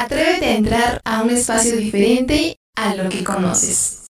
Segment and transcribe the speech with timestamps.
[0.00, 4.06] Atrévete a entrar a un espacio diferente a lo que conoces.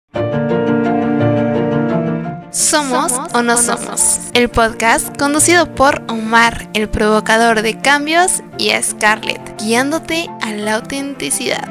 [2.51, 8.84] Somos o no somos, el podcast conducido por Omar, el provocador de cambios, y a
[8.84, 11.68] Scarlett, guiándote a la autenticidad.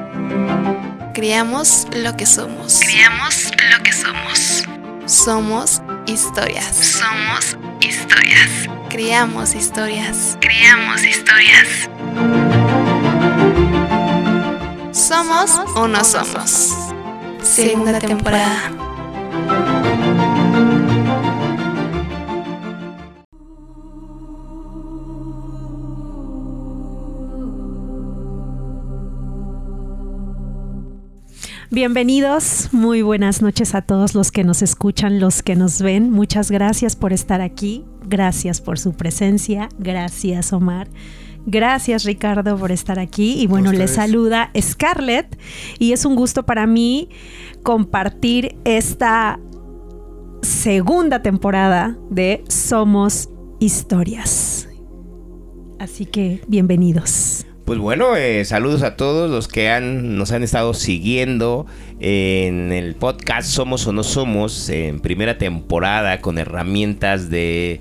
[1.14, 2.80] Creamos lo que somos.
[2.80, 4.64] Creamos lo que somos.
[5.06, 6.74] Somos historias.
[6.74, 8.50] Somos historias.
[8.88, 10.36] Creamos historias.
[10.40, 12.47] Creamos historias.
[15.08, 16.76] ¿Somos o no somos?
[17.40, 18.70] Segunda temporada.
[31.70, 36.10] Bienvenidos, muy buenas noches a todos los que nos escuchan, los que nos ven.
[36.10, 40.88] Muchas gracias por estar aquí, gracias por su presencia, gracias Omar.
[41.50, 45.38] Gracias Ricardo por estar aquí y bueno, le saluda Scarlett
[45.78, 47.08] y es un gusto para mí
[47.62, 49.40] compartir esta
[50.42, 54.68] segunda temporada de Somos Historias.
[55.78, 57.46] Así que bienvenidos.
[57.64, 61.64] Pues bueno, eh, saludos a todos los que han, nos han estado siguiendo
[61.98, 67.80] en el podcast Somos o No Somos, en primera temporada con herramientas de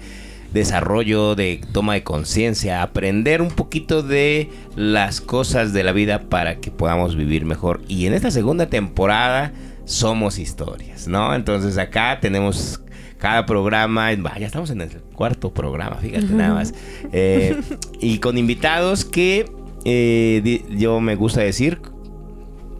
[0.58, 6.59] desarrollo, de toma de conciencia, aprender un poquito de las cosas de la vida para
[6.59, 7.81] que podamos vivir mejor.
[7.88, 9.53] Y en esta segunda temporada
[9.85, 11.33] somos historias, ¿no?
[11.33, 12.81] Entonces acá tenemos
[13.17, 16.73] cada programa, ya estamos en el cuarto programa, fíjate nada más,
[17.11, 17.59] eh,
[18.00, 19.50] y con invitados que
[19.85, 21.81] eh, yo me gusta decir,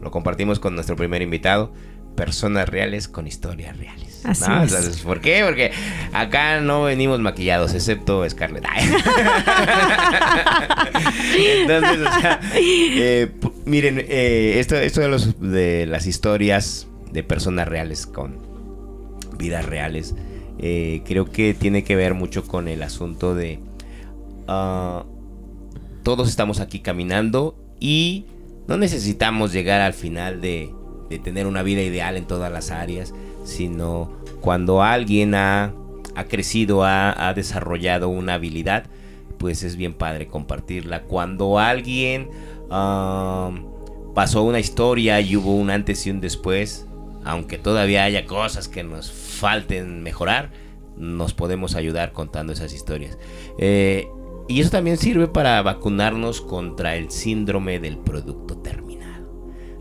[0.02, 1.72] lo compartimos con nuestro primer invitado,
[2.16, 4.07] personas reales con historias reales.
[4.24, 5.44] Así ¿Por qué?
[5.46, 5.72] Porque
[6.14, 8.66] acá no venimos maquillados, excepto Scarlett.
[11.38, 13.32] Entonces, o sea, eh,
[13.66, 18.38] miren, eh, esto, esto de, los, de las historias de personas reales con
[19.38, 20.16] vidas reales,
[20.60, 23.60] eh, creo que tiene que ver mucho con el asunto de...
[24.48, 25.06] Ah,
[26.04, 28.26] todos estamos aquí caminando y
[28.68, 30.74] no necesitamos llegar al final de,
[31.10, 33.14] de tener una vida ideal en todas las áreas
[33.48, 35.74] sino cuando alguien ha,
[36.30, 38.86] crecido, ha, desarrollado una habilidad,
[39.38, 41.04] pues es bien padre compartirla.
[41.04, 42.30] Cuando alguien
[44.14, 46.88] pasó una historia y hubo un antes y un después,
[47.24, 50.52] aunque todavía haya cosas que nos falten mejorar,
[50.98, 53.18] nos podemos ayudar contando esas historias.
[53.60, 54.08] Eh,
[54.48, 58.87] y eso también sirve para vacunarnos contra el síndrome del producto terminado.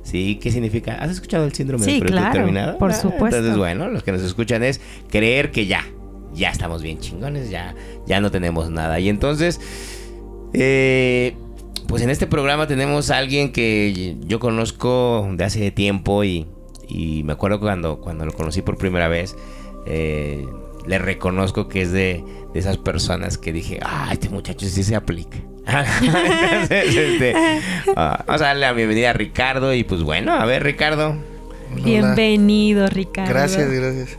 [0.07, 0.39] ¿Sí?
[0.41, 0.95] ¿Qué significa?
[0.95, 2.79] ¿Has escuchado el síndrome del producto terminado?
[2.79, 3.39] Por ah, supuesto.
[3.39, 4.81] Entonces, bueno, los que nos escuchan es
[5.11, 5.85] creer que ya,
[6.33, 7.75] ya estamos bien chingones, ya,
[8.07, 9.01] ya no tenemos nada.
[9.01, 9.61] Y entonces,
[10.53, 11.35] eh,
[11.89, 16.47] pues en este programa tenemos a alguien que yo conozco de hace tiempo y,
[17.25, 19.35] me acuerdo cuando, cuando lo conocí por primera vez.
[19.87, 20.47] Eh,
[20.87, 22.25] le reconozco que es de,
[22.55, 25.39] esas personas que dije, ah, este muchacho sí se aplica.
[26.71, 27.35] Este,
[27.97, 31.17] ah, vamos a darle la bienvenida a Ricardo y pues bueno, a ver Ricardo.
[31.75, 33.31] Bienvenido Ricardo.
[33.31, 34.19] Gracias, gracias.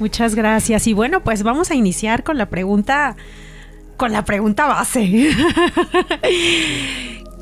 [0.00, 0.86] Muchas gracias.
[0.88, 3.16] Y bueno, pues vamos a iniciar con la pregunta,
[3.96, 5.30] con la pregunta base.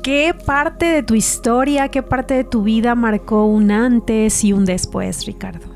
[0.03, 4.65] ¿Qué parte de tu historia, qué parte de tu vida marcó un antes y un
[4.65, 5.67] después, Ricardo?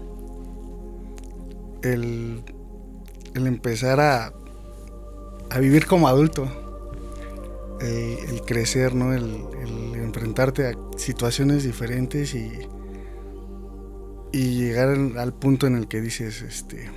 [1.81, 2.41] El,
[3.33, 4.31] el empezar a,
[5.49, 6.64] a vivir como adulto
[7.81, 9.13] eh, el crecer, ¿no?
[9.13, 9.43] El,
[9.95, 12.51] enfrentarte a situaciones diferentes y,
[14.31, 16.89] y llegar al, punto en el que dices, este,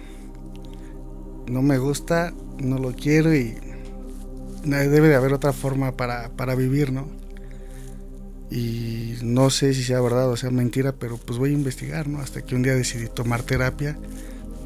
[1.50, 3.56] no me gusta, no lo quiero y
[4.65, 7.09] debe de haber otra forma para, para vivir, ¿no?
[8.50, 12.21] Y no sé si sea verdad o sea mentira, pero pues voy a investigar, ¿no?
[12.21, 13.99] Hasta que un día decidí tomar terapia,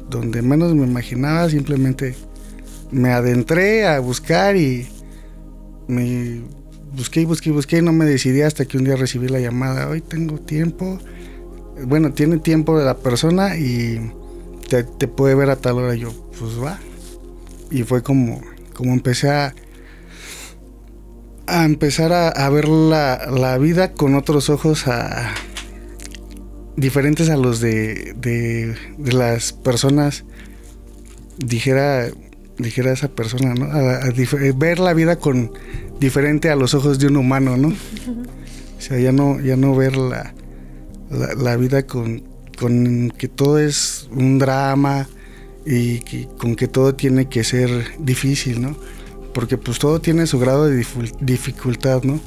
[0.09, 2.15] donde menos me imaginaba, simplemente
[2.91, 4.87] me adentré a buscar y
[5.87, 6.41] me
[6.95, 9.39] busqué y busqué y busqué y no me decidí hasta que un día recibí la
[9.39, 9.89] llamada.
[9.89, 10.99] Hoy tengo tiempo.
[11.85, 14.11] Bueno, tiene tiempo de la persona y
[14.69, 15.95] te, puede ver a tal hora.
[15.95, 16.79] Yo, pues va.
[17.71, 18.41] Y fue como,
[18.73, 19.55] como empecé a,
[21.47, 25.33] a empezar a, ver la, la, vida con otros ojos a,
[26.75, 30.25] diferentes a los de, de, de las personas,
[31.37, 32.09] dijera
[32.63, 33.65] dijera esa persona, ¿no?
[33.65, 34.11] A,
[34.55, 35.51] ver la vida con
[35.99, 37.69] diferente a los ojos de un humano, ¿no?
[37.69, 40.33] O sea, ya no, ya no ver la,
[41.09, 42.23] la, vida con,
[42.57, 45.07] con, que todo es un drama
[45.65, 45.99] y
[46.37, 47.69] con que todo tiene que ser
[47.99, 48.75] difícil, ¿no?
[49.33, 50.85] Porque pues todo tiene su grado de
[51.21, 52.19] dificultad, ¿no?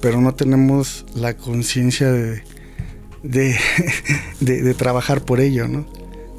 [0.00, 2.42] pero no tenemos la conciencia de,
[3.22, 3.56] de,
[4.40, 5.86] de, trabajar por ello, ¿no?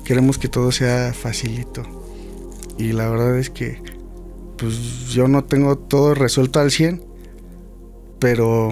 [0.06, 1.97] Queremos que todo sea facilito.
[2.78, 3.82] Y la verdad es que
[4.58, 7.04] pues yo no tengo todo resuelto al 100,
[8.20, 8.70] pero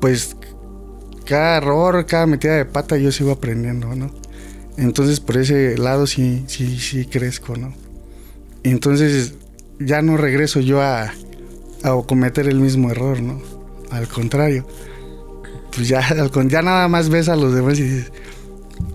[0.00, 0.36] pues
[1.24, 4.10] cada error, cada metida de pata yo sigo aprendiendo, ¿no?
[4.76, 7.74] Entonces por ese lado sí, sí, sí crezco, ¿no?
[8.62, 9.34] Entonces
[9.80, 11.12] ya no regreso yo a,
[11.82, 13.40] a cometer el mismo error, ¿no?
[13.90, 14.66] Al contrario.
[15.74, 16.02] Pues ya,
[16.48, 18.12] ya nada más ves a los demás y dices,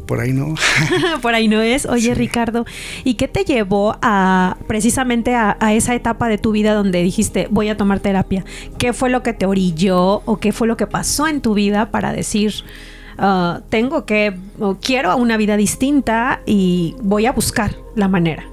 [0.05, 0.55] por ahí no.
[1.21, 1.85] por ahí no es.
[1.85, 2.65] Oye, Ricardo,
[3.03, 7.69] ¿y qué te llevó a precisamente a, esa etapa de tu vida donde dijiste voy
[7.69, 8.45] a tomar terapia?
[8.77, 11.89] ¿Qué fue lo que te orilló o qué fue lo que pasó en tu vida
[11.89, 12.53] para decir
[13.17, 18.45] ah, tengo que o quiero una vida distinta y voy a buscar la manera?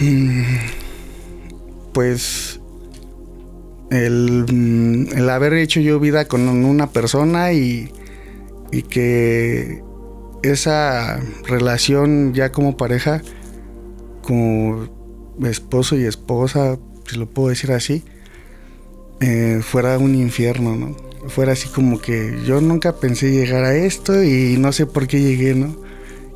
[0.00, 0.42] Mm,
[1.92, 2.60] pues
[3.90, 7.92] el, mm, el haber hecho yo vida con una persona y
[8.72, 9.82] y que
[10.42, 13.22] esa relación ya como pareja,
[14.22, 14.88] como
[15.44, 18.04] esposo y esposa, si lo puedo decir así,
[19.20, 20.96] eh, fuera un infierno, ¿no?
[21.28, 25.20] Fuera así como que yo nunca pensé llegar a esto y no sé por qué
[25.20, 25.76] llegué, ¿no?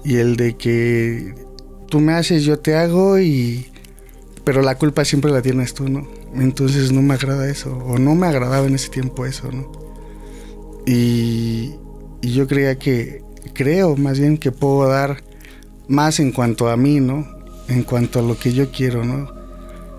[0.04, 1.34] Y el de que
[1.88, 3.70] tú me haces, yo te hago y...
[4.44, 6.06] Pero la culpa siempre la tienes tú, ¿no?
[6.34, 9.72] Entonces no me agrada eso, o no me agradaba en ese tiempo eso, ¿no?
[10.86, 11.76] Y,
[12.24, 13.22] y yo creía que,
[13.52, 15.22] creo más bien que puedo dar
[15.88, 17.28] más en cuanto a mí, ¿no?
[17.68, 19.30] En cuanto a lo que yo quiero, ¿no?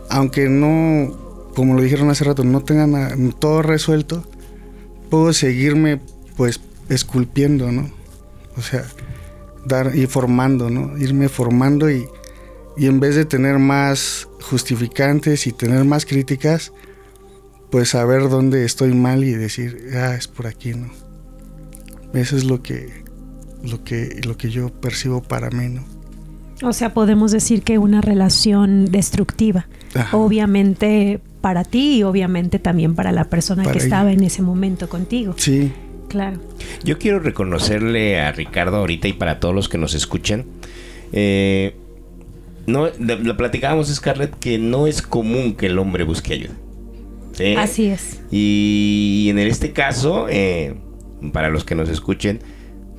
[0.09, 4.23] Aunque no, como lo dijeron hace rato, no tengan todo resuelto,
[5.11, 6.01] puedo seguirme
[6.35, 7.91] pues esculpiendo, ¿no?
[8.57, 8.83] O sea,
[9.63, 10.97] dar y formando, ¿no?
[10.97, 12.07] Irme formando y,
[12.75, 16.73] y en vez de tener más justificantes y tener más críticas,
[17.69, 21.04] pues saber dónde estoy mal y decir, ah, es por aquí, ¿no?
[22.15, 23.03] Eso es lo que,
[23.63, 25.83] lo que, lo que yo percibo para mí, ¿no?
[26.63, 29.67] O sea, podemos decir que una relación destructiva.
[30.11, 35.35] Obviamente para ti y obviamente también para la persona que estaba en ese momento contigo.
[35.37, 35.71] Sí.
[36.09, 36.39] Claro.
[36.83, 40.45] Yo quiero reconocerle a Ricardo ahorita y para todos los que nos escuchan.
[41.11, 41.75] Eh,
[42.67, 46.53] no, lo platicábamos, Scarlett, que no es común que el hombre busque ayuda.
[47.57, 48.21] Así es.
[48.31, 50.75] Y en este caso, eh,
[51.31, 52.39] para los que nos escuchen,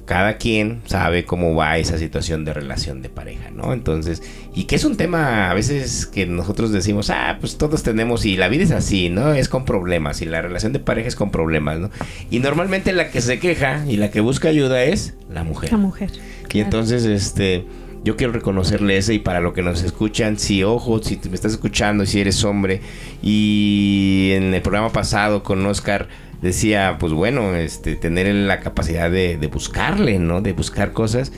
[0.06, 3.72] cada quien sabe cómo va esa situación de relación de pareja, ¿no?
[3.72, 4.22] Entonces,
[4.54, 8.36] y que es un tema a veces que nosotros decimos, ah, pues todos tenemos, y
[8.36, 9.34] la vida es así, ¿no?
[9.34, 11.90] Es con problemas, y la relación de pareja es con problemas, ¿no?
[12.30, 15.72] Y normalmente la que se queja y la que busca ayuda es la mujer.
[15.72, 16.12] La mujer.
[16.52, 17.66] Y entonces, este,
[18.04, 21.52] yo quiero reconocerle ese y para lo que nos escuchan, si ojo, si me estás
[21.52, 22.80] escuchando, y si eres hombre,
[23.22, 26.06] y en el programa pasado con Oscar,
[26.46, 30.40] decía, pues bueno, este, tener la capacidad de, buscarle, ¿no?
[30.40, 31.32] De buscar cosas.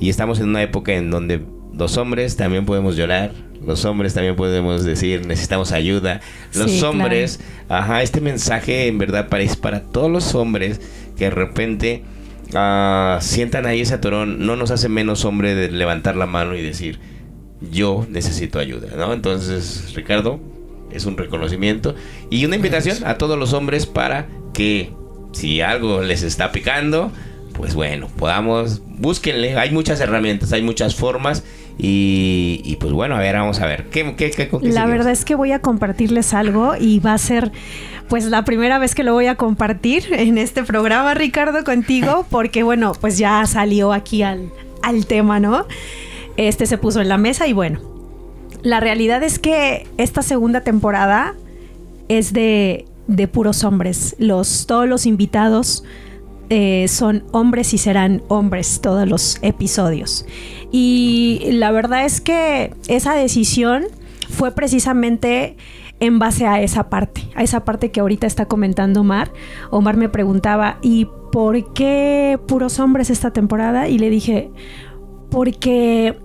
[0.00, 1.42] Y estamos en una época en donde
[1.72, 3.32] los hombres también podemos llorar,
[3.64, 6.20] los hombres también podemos decir necesitamos ayuda,
[6.54, 10.80] los hombres, ajá, este mensaje en verdad parece para todos los hombres
[11.16, 12.02] que de repente
[12.48, 16.62] uh, sientan ahí ese atorón, no nos hace menos hombre de levantar la mano y
[16.62, 16.98] decir
[17.70, 19.12] yo necesito ayuda, ¿no?
[19.12, 20.40] Entonces, Ricardo,
[20.92, 21.94] es un reconocimiento
[22.30, 24.92] y una invitación a todos los hombres para que
[25.32, 27.10] si algo les está picando,
[27.54, 31.42] pues bueno, podamos, búsquenle, hay muchas herramientas, hay muchas formas
[31.78, 35.34] y, pues bueno, a ver, vamos a ver, ¿qué, qué, qué, La verdad es que
[35.34, 37.50] voy a compartirles algo y va a ser
[38.08, 42.62] pues la primera vez que lo voy a compartir en este programa, Ricardo, contigo, porque
[42.62, 44.50] bueno, pues ya salió aquí al,
[44.82, 45.66] al tema, ¿no?
[46.36, 47.80] Este se puso en la mesa y bueno,
[48.62, 51.34] la realidad es que esta segunda temporada
[52.08, 52.86] es de,
[53.32, 54.14] puros hombres.
[54.18, 55.84] Los, todos los invitados
[56.48, 60.26] eh, son hombres y serán hombres todos los episodios.
[60.70, 63.84] Y la verdad es que esa decisión
[64.28, 65.56] fue precisamente
[66.00, 69.32] en base a esa parte, a esa parte que ahorita está comentando Omar.
[69.70, 73.88] Omar me preguntaba, ¿y por qué puros hombres esta temporada?
[73.88, 74.50] Y le dije,
[75.30, 76.18] porque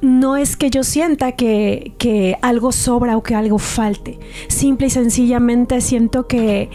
[0.00, 4.18] no es que yo sienta que, algo sobra o que algo falte.
[4.48, 6.70] Simple y sencillamente siento que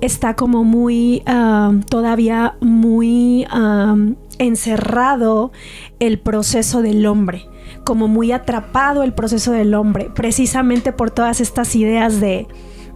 [0.00, 5.52] está como muy, um, todavía muy um, encerrado
[6.00, 7.46] el proceso del hombre,
[7.84, 12.46] como muy atrapado el proceso del hombre, precisamente por todas estas ideas de...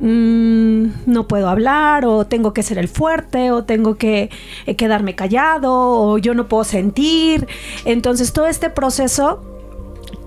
[0.03, 4.31] Mm, no puedo hablar o tengo que ser el fuerte o tengo que
[4.65, 7.47] eh, quedarme callado o yo no puedo sentir.
[7.85, 9.60] Entonces todo este proceso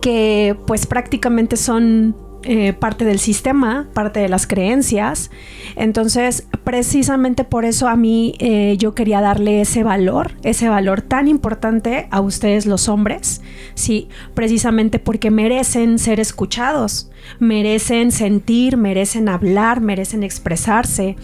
[0.03, 5.31] que pues prácticamente son eh, parte del sistema, parte de las creencias.
[5.77, 11.29] Entonces, precisamente por eso a mí eh, yo quería darle ese valor, ese valor tan
[11.29, 13.39] importante a ustedes los hombres,
[13.75, 21.15] sí, precisamente porque merecen ser escuchados, merecen sentir, merecen hablar, merecen expresarse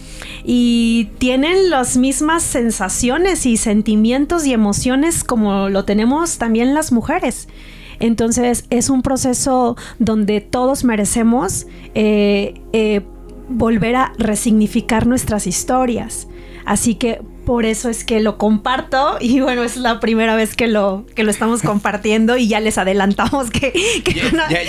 [0.45, 7.49] y tienen las mismas sensaciones y sentimientos y emociones como lo tenemos también las mujeres.
[7.99, 13.01] Entonces es un proceso donde todos merecemos eh, eh,
[13.49, 16.27] volver a resignificar nuestras historias.
[16.65, 20.67] Así que por eso es que lo comparto y bueno, es la primera vez que
[20.67, 23.73] lo, que lo estamos compartiendo y ya les adelantamos que...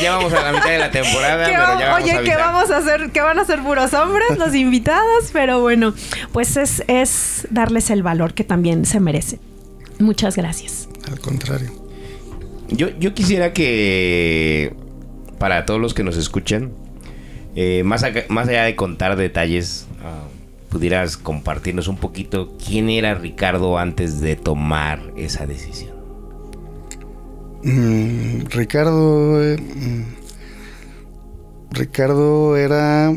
[0.00, 1.94] ya, vamos a la mitad de la temporada.
[1.94, 5.92] oye, que vamos a hacer, que van a ser puros hombres los invitados, pero bueno,
[6.32, 9.38] pues es, es darles el valor que también se merece.
[9.98, 10.88] Muchas gracias.
[11.06, 11.79] Al contrario.
[12.70, 14.72] Yo, yo quisiera que
[15.38, 16.72] para todos los que nos escuchan,
[17.56, 20.28] eh, más, más allá de contar detalles, ah,
[20.68, 25.94] pudieras compartirnos un poquito quién era Ricardo antes de tomar esa decisión.
[27.62, 29.42] Mm, Ricardo.
[29.42, 30.02] Eh, mm,
[31.72, 33.12] Ricardo era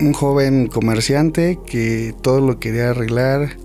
[0.00, 3.56] un joven comerciante que todo lo quería arreglar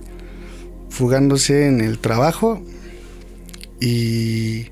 [0.89, 2.61] fugándose en el trabajo
[3.81, 4.67] y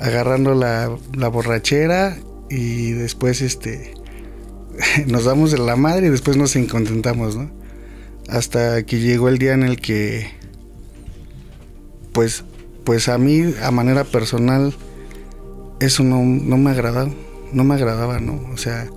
[0.00, 0.88] agarrando la,
[1.28, 2.18] borrachera
[2.50, 3.94] y después este
[5.06, 7.50] nos damos de la madre y después nos incontentamos, ¿no?
[8.28, 10.30] Hasta que llegó el día en el que
[12.12, 12.44] pues
[12.84, 14.74] pues a mí a manera personal
[15.80, 17.10] eso no, no me agradaba,
[17.52, 18.40] no me agradaba, ¿no?
[18.52, 18.88] O sea,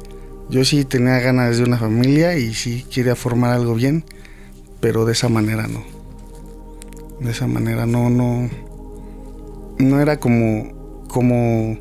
[0.49, 4.05] yo sí tenía ganas de una familia y sí quería formar algo bien,
[4.79, 5.83] pero de esa manera no.
[7.19, 8.49] De esa manera no, no,
[9.77, 11.77] no era como, como,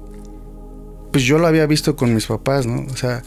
[1.12, 2.84] pues yo lo había visto con mis papás, ¿no?
[2.92, 3.22] O sea,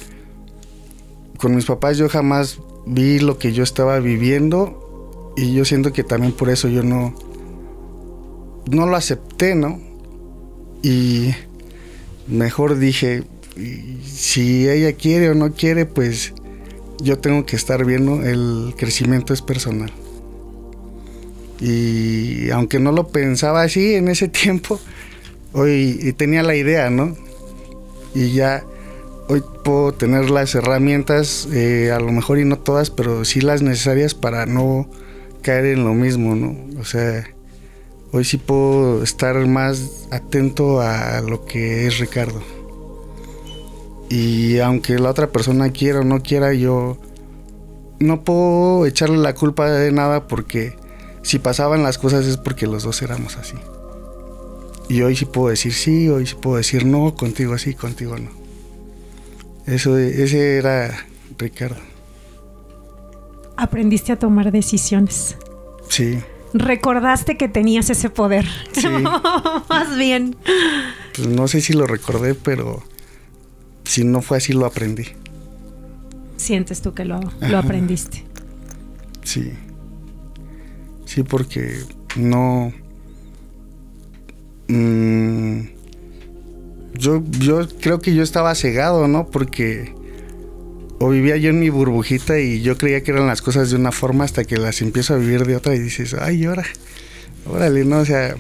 [1.38, 6.04] con mis papás yo jamás vi lo que yo estaba viviendo y yo siento que
[6.04, 7.14] también por eso yo no,
[8.70, 9.80] no lo acepté, ¿no?
[10.82, 11.32] Y
[12.28, 13.24] mejor dije,
[14.04, 16.34] si ella quiere o no quiere, pues
[17.00, 19.92] yo tengo que estar viendo, el crecimiento es personal.
[21.60, 24.80] Y aunque no lo pensaba así en ese tiempo,
[25.54, 27.16] hoy tenía la idea, ¿no?
[28.14, 28.64] Y ya
[29.28, 33.62] hoy puedo tener las herramientas, eh, a lo mejor y no todas, pero sí las
[33.62, 34.90] necesarias para no
[35.42, 36.56] caer en lo mismo, ¿no?
[36.80, 37.26] O sea,
[38.12, 42.42] hoy sí puedo estar más atento a lo que es Ricardo.
[44.10, 46.98] Y aunque la otra persona quiera o no quiera, yo
[48.00, 50.76] no puedo echarle la culpa de nada porque
[51.28, 53.58] si pasaban las cosas es porque los dos éramos así.
[54.88, 58.30] Y hoy sí puedo decir sí, hoy sí puedo decir no, contigo sí, contigo no.
[59.66, 61.06] Eso, ese era
[61.38, 61.82] Ricardo.
[63.58, 65.36] Aprendiste a tomar decisiones.
[65.90, 66.18] Sí.
[66.54, 68.46] Recordaste que tenías ese poder.
[68.72, 68.88] Sí.
[69.70, 70.38] Más bien.
[71.14, 72.84] Pues no sé si lo recordé, pero
[73.84, 75.08] si no fue así, lo aprendí.
[76.38, 78.24] Sientes tú que lo, lo aprendiste.
[79.26, 79.52] Sí.
[81.08, 81.80] Sí, porque
[82.18, 82.74] no...
[84.68, 85.62] Mm,
[86.96, 89.28] yo, yo creo que yo estaba cegado, ¿no?
[89.28, 89.96] Porque
[91.00, 93.94] o vivía yo en mi burbujita y yo creía que eran las cosas de una
[93.94, 96.66] forma hasta que las empiezo a vivir de otra y dices, ay, ahora,
[97.46, 98.00] órale, ¿no?
[98.00, 98.36] O sea,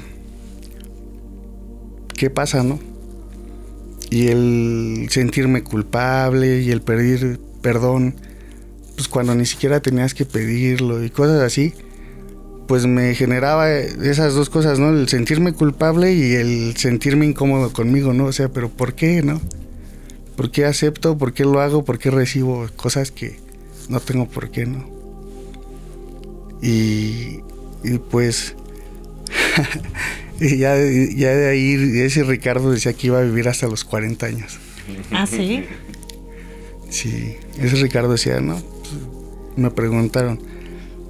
[2.17, 2.79] ¿qué pasa, no?
[4.09, 8.15] Y el sentirme culpable y el pedir perdón,
[8.95, 11.74] pues cuando ni siquiera tenías que pedirlo y cosas así
[12.67, 14.89] pues me generaba esas dos cosas, ¿no?
[14.89, 18.25] El sentirme culpable y el sentirme incómodo conmigo, ¿no?
[18.25, 19.41] O sea, pero ¿por qué, no?
[20.36, 21.17] ¿Por qué acepto?
[21.17, 21.83] ¿Por qué lo hago?
[21.83, 23.39] ¿Por qué recibo cosas que
[23.89, 24.88] no tengo por qué, no?
[26.62, 27.39] Y,
[27.83, 28.55] y pues,
[30.39, 34.25] y ya, ya de ahí, ese Ricardo decía que iba a vivir hasta los 40
[34.25, 34.59] años.
[35.12, 35.65] ¿Ah, sí?
[36.89, 38.62] Sí, ese Ricardo decía, ¿no?
[39.55, 40.39] Me preguntaron,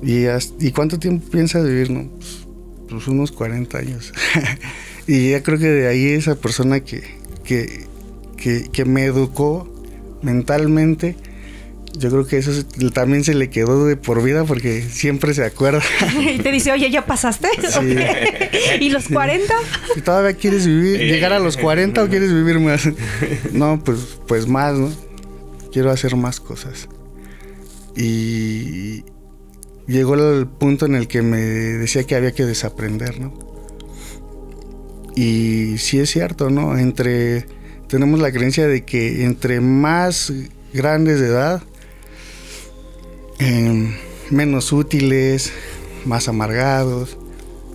[0.01, 1.91] ¿Y, cuánto tiempo piensas vivir?
[1.91, 2.09] No?
[2.17, 2.47] Pues,
[2.89, 4.13] pues unos 40 años.
[5.07, 7.03] y ya creo que de ahí esa persona que,
[7.43, 9.73] que, me educó
[10.21, 11.15] mentalmente,
[11.97, 12.51] yo creo que eso
[12.93, 15.81] también se le quedó de por vida porque siempre se acuerda.
[16.19, 17.49] y te dice, oye, ¿ya pasaste?
[18.79, 19.53] ¿Y los 40?
[19.95, 22.87] ¿Y todavía quieres vivir, llegar a los 40 o quieres vivir más?
[23.51, 24.91] no, pues, pues más, ¿no?
[25.71, 26.87] Quiero hacer más cosas.
[27.95, 29.03] Y,
[29.87, 33.33] llegó el punto en el que me decía que había que desaprender, ¿no?
[35.15, 36.77] Y sí es cierto, ¿no?
[36.77, 37.45] Entre
[37.87, 40.33] tenemos la creencia de que entre más
[40.73, 41.63] grandes de edad,
[43.39, 43.95] em,
[44.29, 45.51] menos útiles,
[46.05, 47.17] más amargados,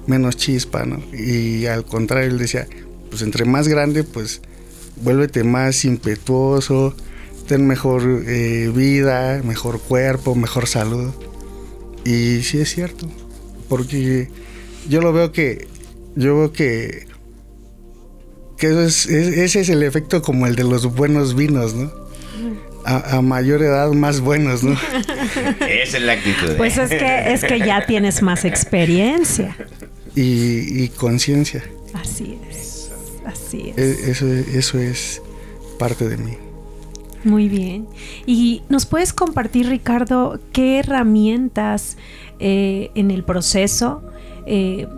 [0.06, 1.02] menos chispa, ¿no?
[1.12, 2.66] Y al contrario, él decía,
[3.10, 4.42] pues entre más grande, pues
[5.02, 6.94] vuélvete más impetuoso,
[7.46, 11.12] ten mejor eh, vida, mejor cuerpo, mejor salud.
[12.04, 13.08] Y sí es cierto,
[13.68, 14.28] porque
[14.88, 15.68] yo lo veo que,
[16.16, 17.06] yo veo que,
[18.58, 21.92] que ese es el efecto como el de los buenos vinos, ¿no?
[22.84, 24.72] A, mayor edad más buenos, ¿no?
[25.60, 26.50] Esa es la actitud.
[26.50, 26.54] ¿eh?
[26.56, 29.56] Pues es que, es que ya tienes más experiencia.
[30.16, 31.62] Y, conciencia.
[31.94, 32.90] Así es.
[33.24, 33.78] Así es.
[33.78, 35.22] E, eso, eso es
[35.78, 36.36] parte de mí.
[37.24, 37.86] Muy bien.
[38.26, 41.96] ¿Y nos puedes compartir, Ricardo, qué herramientas
[42.38, 44.02] eh, en el proceso,
[44.46, 44.88] eh,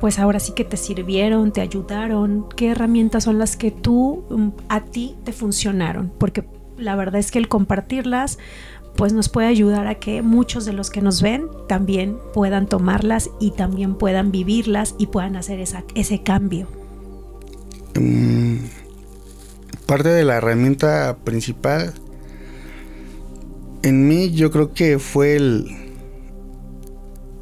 [0.00, 2.46] pues ahora sí que te sirvieron, te ayudaron?
[2.56, 6.12] ¿Qué herramientas son las que tú, mm, a ti, te funcionaron?
[6.18, 6.44] Porque
[6.76, 8.38] la verdad es que el compartirlas,
[8.96, 13.30] pues nos puede ayudar a que muchos de los que nos ven también puedan tomarlas
[13.40, 16.66] y también puedan vivirlas y puedan hacer esa, ese cambio.
[17.94, 18.56] Mm,
[19.88, 21.94] parte de la herramienta principal
[23.82, 25.66] en mí yo creo que fue el,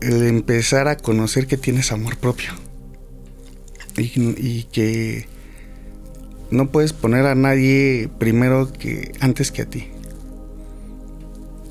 [0.00, 2.50] el empezar a conocer que tienes amor propio
[3.96, 5.26] y, que
[6.52, 9.88] no puedes poner a nadie primero que antes que a ti.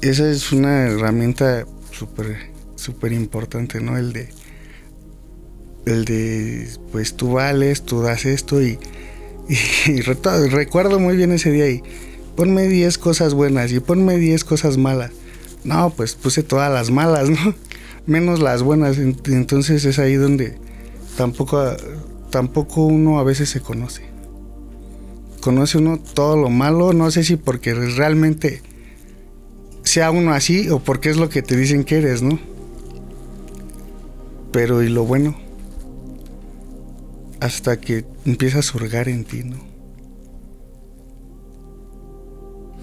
[0.01, 3.98] Esa es una herramienta súper súper importante, ¿no?
[3.98, 4.29] El de
[5.86, 8.77] el de pues tú vales, tú das esto y
[9.85, 11.83] y recuerdo muy bien ese día y
[12.35, 15.11] ponme 10 cosas buenas y ponme 10 cosas malas.
[15.63, 17.53] No, pues puse todas las malas, ¿no?
[18.05, 18.97] Menos las buenas.
[18.97, 20.57] Entonces es ahí donde
[21.17, 21.63] tampoco,
[22.29, 24.03] tampoco uno a veces se conoce.
[25.41, 28.63] Conoce uno todo lo malo, no sé si porque realmente
[29.83, 32.39] sea uno así o porque es lo que te dicen que eres, ¿no?
[34.51, 35.44] Pero y lo bueno
[37.45, 39.58] hasta que empieza a surgar en ti, ¿no?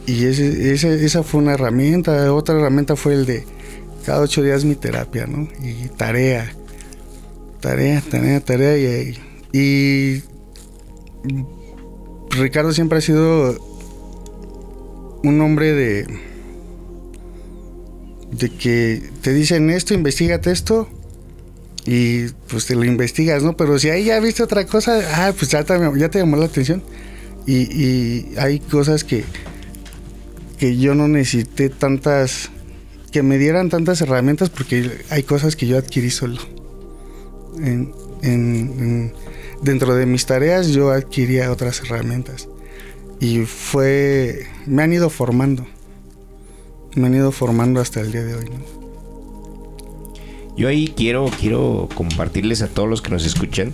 [0.06, 2.32] Y esa fue una herramienta.
[2.32, 3.44] Otra herramienta fue el de
[4.06, 5.48] cada ocho días mi terapia, ¿no?
[5.62, 6.52] Y tarea,
[7.60, 8.76] tarea, tarea, tarea.
[8.78, 9.18] Y,
[9.52, 10.22] y
[12.30, 13.56] Ricardo siempre ha sido
[15.24, 16.06] un hombre de,
[18.32, 20.88] de que te dicen esto, investigate esto,
[21.84, 23.56] y pues te lo investigas, ¿no?
[23.56, 26.46] Pero si ahí ya viste otra cosa, ah, pues ya te, ya te llamó la
[26.46, 26.82] atención.
[27.46, 29.24] Y, hay cosas que,
[30.58, 32.50] que yo no necesité tantas,
[33.10, 36.40] que me dieran tantas herramientas porque hay cosas que yo adquirí solo.
[39.62, 42.48] dentro de mis tareas yo adquiría otras herramientas.
[43.18, 45.66] Y fue, me han ido formando.
[46.94, 48.81] Me han ido formando hasta el día de hoy, ¿no?
[50.56, 53.72] Yo ahí quiero, quiero compartirles a todos los que nos escuchan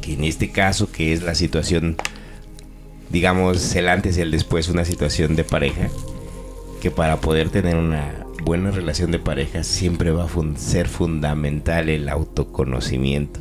[0.00, 1.96] que en este caso, que es la situación,
[3.10, 5.88] digamos, el antes y el después, una situación de pareja,
[6.80, 12.08] que para poder tener una buena relación de pareja siempre va a ser fundamental el
[12.08, 13.40] autoconocimiento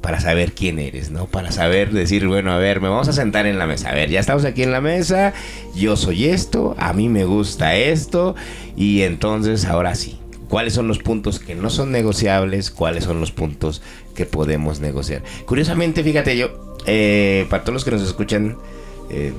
[0.00, 1.26] para saber quién eres, ¿no?
[1.26, 3.90] Para saber decir, bueno, a ver, me vamos a sentar en la mesa.
[3.90, 5.34] A ver, ya estamos aquí en la mesa,
[5.74, 8.36] yo soy esto, a mí me gusta esto,
[8.76, 10.16] y entonces ahora sí,
[10.48, 13.82] cuáles son los puntos que no son negociables, cuáles son los puntos
[14.14, 15.22] que podemos negociar.
[15.44, 18.56] Curiosamente, fíjate yo, eh, para todos los que nos escuchan,
[19.10, 19.32] eh,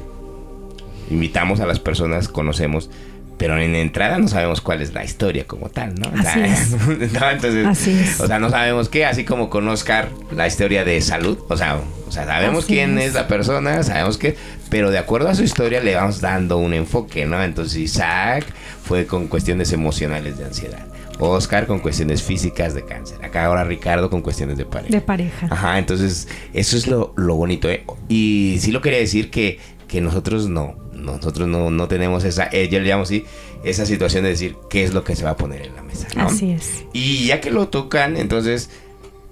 [1.09, 2.89] invitamos a las personas, conocemos,
[3.37, 6.11] pero en entrada no sabemos cuál es la historia como tal, ¿no?
[6.19, 6.73] Así es.
[6.99, 11.55] entonces, o sea, no sabemos qué, así como con Oscar, la historia de salud, o
[11.55, 13.13] sea, o sea sabemos quién es.
[13.13, 14.35] la persona, sabemos qué,
[14.69, 17.41] pero de acuerdo a su historia le vamos dando un enfoque, ¿no?
[17.43, 18.45] Entonces Isaac
[18.83, 20.96] fue con cuestiones emocionales de ansiedad.
[21.19, 23.23] Oscar con cuestiones físicas de cáncer.
[23.23, 24.91] Acá ahora Ricardo con cuestiones de pareja.
[24.91, 25.47] De pareja.
[25.49, 27.69] Ajá, entonces eso es lo, bonito.
[27.69, 27.85] ¿eh?
[28.07, 32.79] Y sí lo quería decir que, que nosotros no, nosotros no, tenemos esa, eh, yo
[32.79, 33.25] le llamo así,
[33.63, 36.07] esa situación de decir qué es lo que se va a poner en la mesa.
[36.17, 36.85] Así es.
[36.93, 38.69] Y ya que lo tocan, entonces,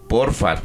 [0.07, 0.61] porfa,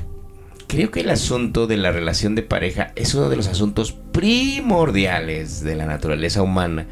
[0.66, 5.62] creo que el asunto de la relación de pareja es uno de los asuntos primordiales
[5.62, 6.86] de la naturaleza humana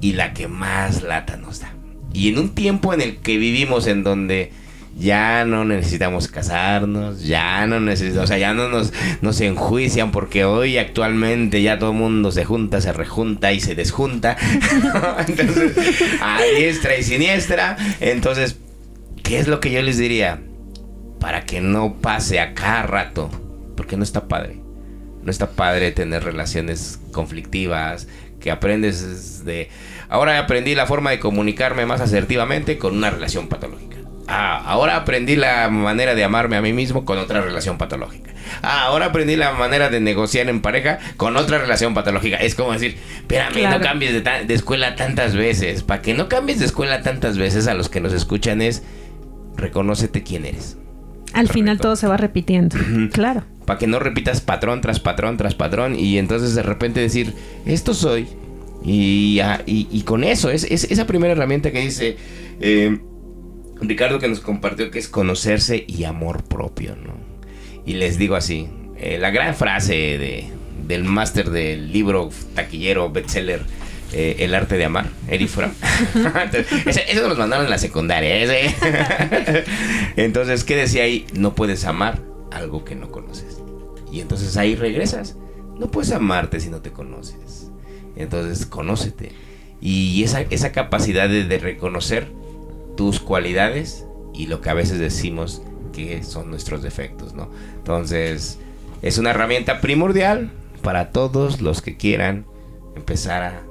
[0.00, 1.74] y la que más lata nos da.
[2.12, 4.52] Y en un tiempo en el que vivimos en donde
[4.98, 8.92] ya no necesitamos casarnos, ya no necesitamos, o sea, ya no nos,
[9.22, 13.74] nos enjuician porque hoy actualmente ya todo el mundo se junta, se rejunta y se
[13.74, 14.36] desjunta.
[15.26, 15.72] Entonces,
[16.20, 17.76] a diestra y siniestra.
[18.00, 18.56] Entonces,
[19.22, 20.40] ¿qué es lo que yo les diría?
[21.20, 23.30] Para que no pase a cada rato,
[23.76, 24.60] porque no está padre.
[25.22, 28.08] No está padre tener relaciones conflictivas,
[28.40, 29.68] que aprendes de...
[30.10, 33.96] Ahora aprendí la forma de comunicarme más asertivamente con una relación patológica.
[34.26, 38.30] Ah, ahora aprendí la manera de amarme a mí mismo con otra relación patológica.
[38.62, 42.36] Ah, ahora aprendí la manera de negociar en pareja con otra relación patológica.
[42.36, 45.84] Es como decir, espérame, no cambies de, de, escuela tantas veces.
[45.84, 48.82] Para que no cambies de escuela tantas veces a los que nos escuchan es,
[49.56, 50.76] reconócete quién eres.
[51.32, 52.76] Al final todo se va repitiendo.
[53.12, 53.44] Claro.
[53.64, 57.94] Para que no repitas patrón tras patrón tras patrón y entonces de repente decir, esto
[57.94, 58.28] soy.
[58.82, 62.16] Y, y, con eso, es, esa primera herramienta que dice
[62.60, 62.98] eh,
[63.80, 67.14] Ricardo que nos compartió que es conocerse y amor propio, ¿no?
[67.84, 70.48] Y les digo así, eh, la gran frase de,
[70.86, 73.62] del máster del libro taquillero bestseller
[74.12, 75.70] eh, El arte de amar, Eric Fromm.
[76.86, 78.42] eso nos mandaron en la secundaria.
[80.16, 81.26] entonces, ¿qué decía ahí?
[81.32, 83.58] No puedes amar algo que no conoces.
[84.10, 85.36] Y entonces ahí regresas.
[85.78, 87.59] No puedes amarte si no te conoces.
[88.22, 89.32] Entonces, conócete.
[89.80, 92.28] Y esa, esa capacidad de, reconocer
[92.96, 97.48] tus cualidades y lo que a veces decimos que son nuestros defectos, ¿no?
[97.76, 98.58] Entonces,
[99.02, 100.50] es una herramienta primordial
[100.82, 102.44] para todos los que quieran
[102.94, 103.62] empezar a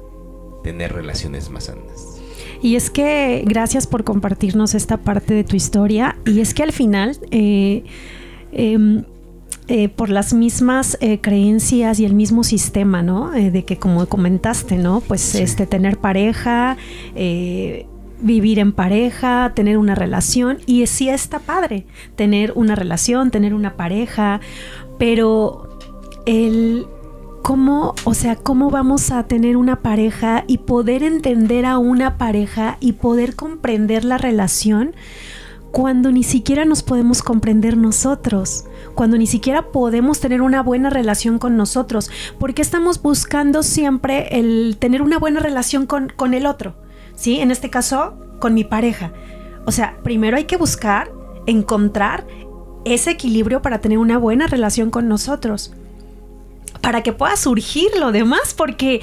[0.64, 2.20] tener relaciones más sanas.
[2.62, 6.18] Y es que gracias por compartirnos esta parte de tu historia.
[6.26, 7.84] Y es que al final, eh,
[8.52, 9.06] em,
[9.70, 13.32] eh, por las mismas eh, creencias y el mismo sistema, ¿no?
[13.32, 15.00] de que como comentaste, ¿no?
[15.02, 16.76] Pues este tener pareja,
[18.22, 20.58] vivir en pareja, tener una relación.
[20.66, 24.42] Y sí está padre tener una relación, tener una pareja,
[24.98, 25.80] pero
[26.26, 26.86] el
[27.42, 32.78] cómo, o sea, cómo vamos a tener una pareja y poder entender a una pareja
[32.80, 34.94] y poder comprender la relación
[35.72, 41.40] cuando ni siquiera nos podemos comprender nosotros, cuando ni siquiera podemos tener una buena relación
[41.40, 46.76] con nosotros, porque estamos buscando siempre el tener una buena relación con, con el otro,
[47.16, 47.40] ¿sí?
[47.40, 49.14] En este caso, con mi pareja.
[49.66, 51.12] O sea, primero hay que buscar,
[51.46, 52.26] encontrar
[52.86, 55.74] ese equilibrio para tener una buena relación con nosotros
[56.82, 59.02] para que pueda surgir lo demás, porque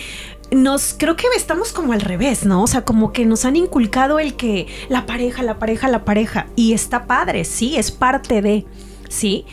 [0.51, 2.63] nos creo que estamos como al revés, ¿no?
[2.63, 6.47] O sea, como que nos han inculcado el que la pareja, la pareja, la pareja
[6.57, 8.67] y está padre, sí, es parte de,
[9.09, 9.45] sí,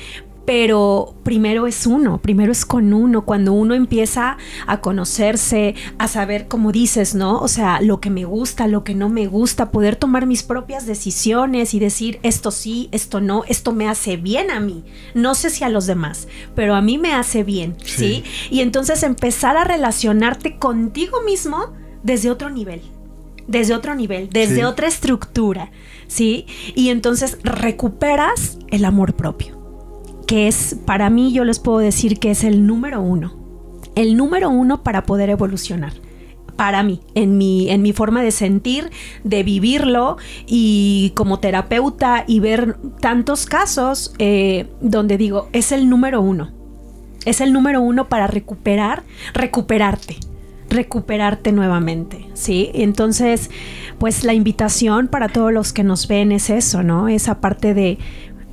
[0.45, 6.47] pero primero es uno, primero es con uno, cuando uno empieza a conocerse, a saber,
[6.47, 7.39] como dices, ¿no?
[7.39, 10.85] O sea, lo que me gusta, lo que no me gusta, poder tomar mis propias
[10.85, 15.49] decisiones y decir, esto sí, esto no, esto me hace bien a mí, no sé
[15.49, 18.23] si a los demás, pero a mí me hace bien, ¿sí?
[18.49, 22.81] Y entonces empezar a relacionarte contigo mismo desde otro nivel
[23.45, 25.69] desde otro nivel, desde otra estructura,
[26.07, 26.45] ¿sí?
[26.75, 29.62] Y entonces recuperas el amor propio
[30.25, 33.35] que es, para mí yo les puedo decir que es el número uno.
[33.95, 35.93] El número uno para poder evolucionar.
[36.55, 38.91] Para mí, en mi, en mi forma de sentir,
[39.23, 46.21] de vivirlo y como terapeuta y ver tantos casos eh, donde digo, es el número
[46.21, 46.51] uno.
[47.25, 50.17] Es el número uno para recuperar, recuperarte
[50.69, 52.71] recuperarte nuevamente, ¿sí?
[52.73, 53.51] Entonces,
[53.99, 57.07] pues la invitación para todos los que nos ven es eso, ¿no?
[57.07, 57.99] Esa parte de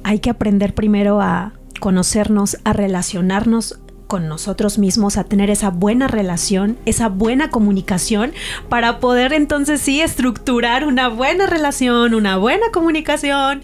[0.04, 6.09] hay que aprender primero a, conocernos, a relacionarnos con nosotros mismos, a tener esa buena
[6.09, 8.33] relación, esa buena comunicación,
[8.69, 13.62] para poder entonces sí estructurar una buena relación, una buena comunicación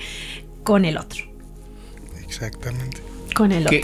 [0.62, 1.24] con el otro.
[2.24, 2.98] Exactamente.
[3.34, 3.78] Con el otro.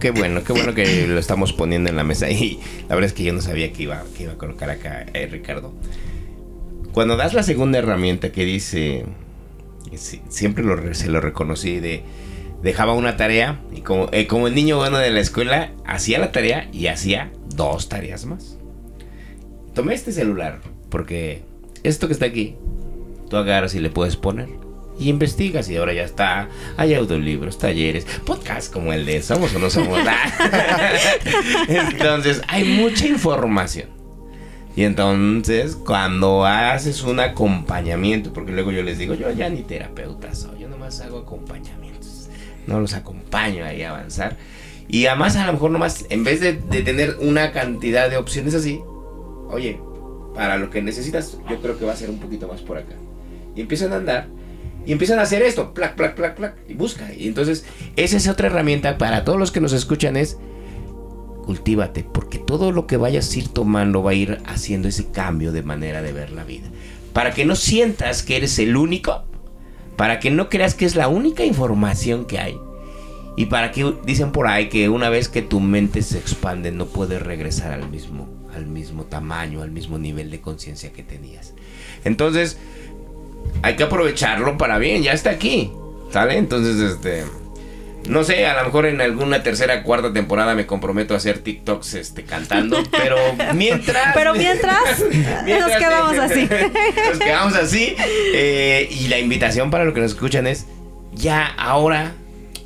[0.00, 2.30] Qué, bueno, qué bueno que lo estamos poniendo en la mesa.
[2.30, 5.04] Y la verdad es que yo no sabía que iba, que iba a colocar acá
[5.12, 5.74] eh, Ricardo.
[6.92, 9.04] Cuando das la segunda herramienta que dice,
[10.28, 12.02] siempre lo, se lo reconocí de
[12.62, 16.32] dejaba una tarea y como, eh, como el niño bueno de la escuela, hacía la
[16.32, 18.58] tarea y hacía dos tareas más.
[19.74, 21.42] Tomé este celular porque
[21.82, 22.56] esto que está aquí,
[23.28, 24.48] tú agarras y le puedes poner.
[25.00, 26.48] Y investigas y ahora ya está.
[26.76, 29.96] Hay audiolibros, talleres, podcasts como el de Somos o no somos.
[31.68, 33.90] entonces, hay mucha información.
[34.74, 40.34] Y entonces, cuando haces un acompañamiento, porque luego yo les digo, yo ya ni terapeuta
[40.34, 41.97] soy, yo nomás hago acompañamiento
[42.68, 44.36] no los acompaño ahí a avanzar.
[44.88, 48.80] Y además a lo mejor nomás, en vez de, tener una cantidad de opciones así,
[49.50, 49.80] oye,
[50.34, 52.94] para lo que necesitas, yo creo que va a ser un poquito más por acá.
[53.56, 54.28] Y empiezan a andar
[54.86, 57.12] y empiezan a hacer esto, plac, plac, plac, plac, y busca.
[57.12, 60.38] Y entonces, esa es otra herramienta para todos los que nos escuchan es
[61.44, 65.52] cultívate, porque todo lo que vayas a ir tomando va a ir haciendo ese cambio
[65.52, 66.68] de manera de ver la vida.
[67.12, 69.24] Para que no sientas que eres el único
[69.98, 72.58] para que no creas que es la única información que hay.
[73.36, 76.86] Y para que dicen por ahí que una vez que tu mente se expande no
[76.86, 81.52] puedes regresar al mismo, al mismo tamaño, al mismo nivel de conciencia que tenías.
[82.04, 82.58] Entonces,
[83.62, 85.72] hay que aprovecharlo para bien, ya está aquí.
[86.12, 86.38] ¿Sale?
[86.38, 87.24] Entonces, este
[88.08, 91.94] no sé, a lo mejor en alguna tercera cuarta temporada me comprometo a hacer TikToks
[91.94, 93.16] este, cantando, pero
[93.54, 94.14] mientras...
[94.14, 96.48] Pero mientras, nos quedamos así.
[97.10, 97.94] nos quedamos así.
[98.34, 100.66] Eh, y la invitación para los que nos escuchan es,
[101.12, 102.14] ya ahora,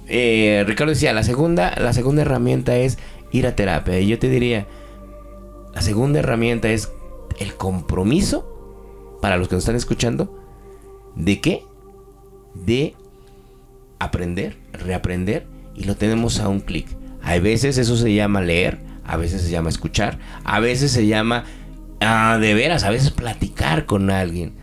[0.09, 2.99] eh, Ricardo decía, la segunda, la segunda herramienta es
[3.33, 3.99] ir a terapia.
[3.99, 4.67] Y yo te diría,
[5.75, 6.91] la segunda herramienta es
[7.39, 8.49] el compromiso,
[9.21, 10.39] para los que nos están escuchando,
[11.15, 11.65] ¿de qué?
[12.55, 12.95] De
[14.05, 16.87] aprender, reaprender y lo tenemos a un clic.
[17.23, 21.45] A veces eso se llama leer, a veces se llama escuchar, a veces se llama
[22.01, 24.55] ah, de veras, a veces platicar con alguien.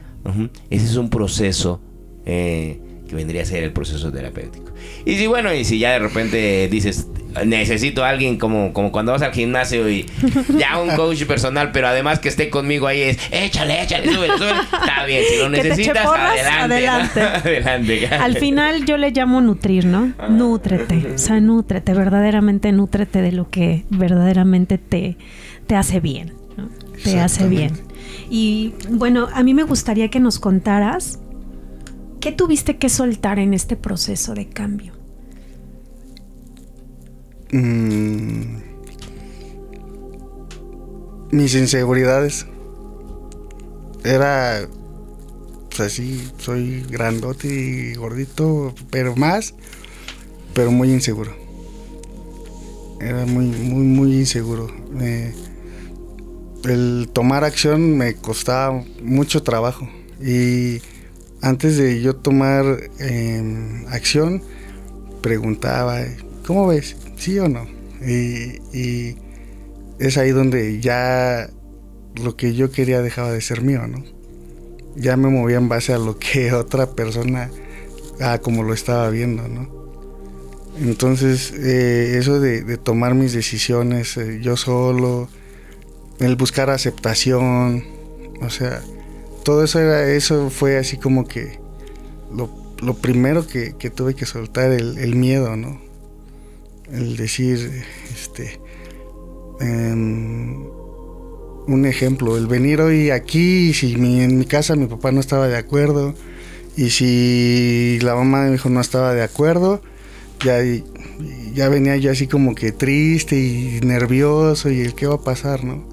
[0.69, 1.81] Ese es un proceso
[2.25, 4.71] eh, que vendría a ser el proceso terapéutico.
[5.05, 7.07] Y si bueno, y si ya de repente dices,
[7.45, 10.05] necesito a alguien como, como cuando vas al gimnasio y
[10.57, 14.59] ya un coach personal, pero además que esté conmigo ahí es, échale, échale, súbele, súbele.
[14.61, 17.21] Está bien, si lo necesitas, adelante.
[17.21, 18.07] adelante.
[18.07, 20.13] Al final yo le llamo nutrir, ¿no?
[20.17, 20.27] Ah.
[20.29, 25.17] Nútrete, o sea, nútrete, verdaderamente nútrete de lo que verdaderamente te,
[25.67, 26.69] te hace bien, ¿no?
[27.03, 27.73] Te hace bien.
[28.29, 31.19] Y bueno, a mí me gustaría que nos contaras
[32.19, 34.98] ¿Qué tuviste que soltar en este proceso de cambio?
[37.51, 38.69] Mm.
[41.31, 42.45] mis inseguridades.
[44.03, 44.67] Era,
[45.69, 49.53] pues así, soy grandote y gordito, pero más,
[50.53, 51.35] pero muy inseguro.
[52.99, 54.69] Era muy, muy, muy inseguro.
[56.65, 59.87] el tomar acción me costaba mucho trabajo
[60.21, 60.81] y
[61.41, 62.65] antes de yo tomar
[62.99, 64.43] em, acción,
[65.21, 66.01] preguntaba,
[66.45, 66.97] ¿cómo ves?
[67.19, 67.67] ¿Sí o no?
[68.01, 69.17] Y,
[69.99, 71.49] es ahí donde ya
[72.15, 74.03] lo que yo quería dejaba de ser mío, ¿no?
[74.95, 77.51] Ya me movía en base a lo que otra persona,
[78.21, 79.77] ah, como lo estaba viendo, ¿no?
[80.79, 85.27] Entonces, eh, eso de, tomar mis decisiones eh, yo solo,
[86.19, 87.83] el buscar aceptación,
[88.41, 88.81] o sea,
[89.43, 91.59] todo eso era, eso fue así como que
[92.33, 95.88] lo, primero que, tuve que soltar, el, miedo, ¿no?
[96.91, 98.59] El decir, este,
[99.59, 100.65] em,
[101.67, 105.57] un ejemplo, el venir hoy aquí, si en mi casa mi papá no estaba de
[105.57, 106.15] acuerdo,
[106.75, 109.81] y si la mamá de mi hijo no estaba de acuerdo,
[110.43, 110.59] ya,
[111.53, 115.63] ya venía yo así como que triste y nervioso y el qué va a pasar,
[115.63, 115.83] ¿no?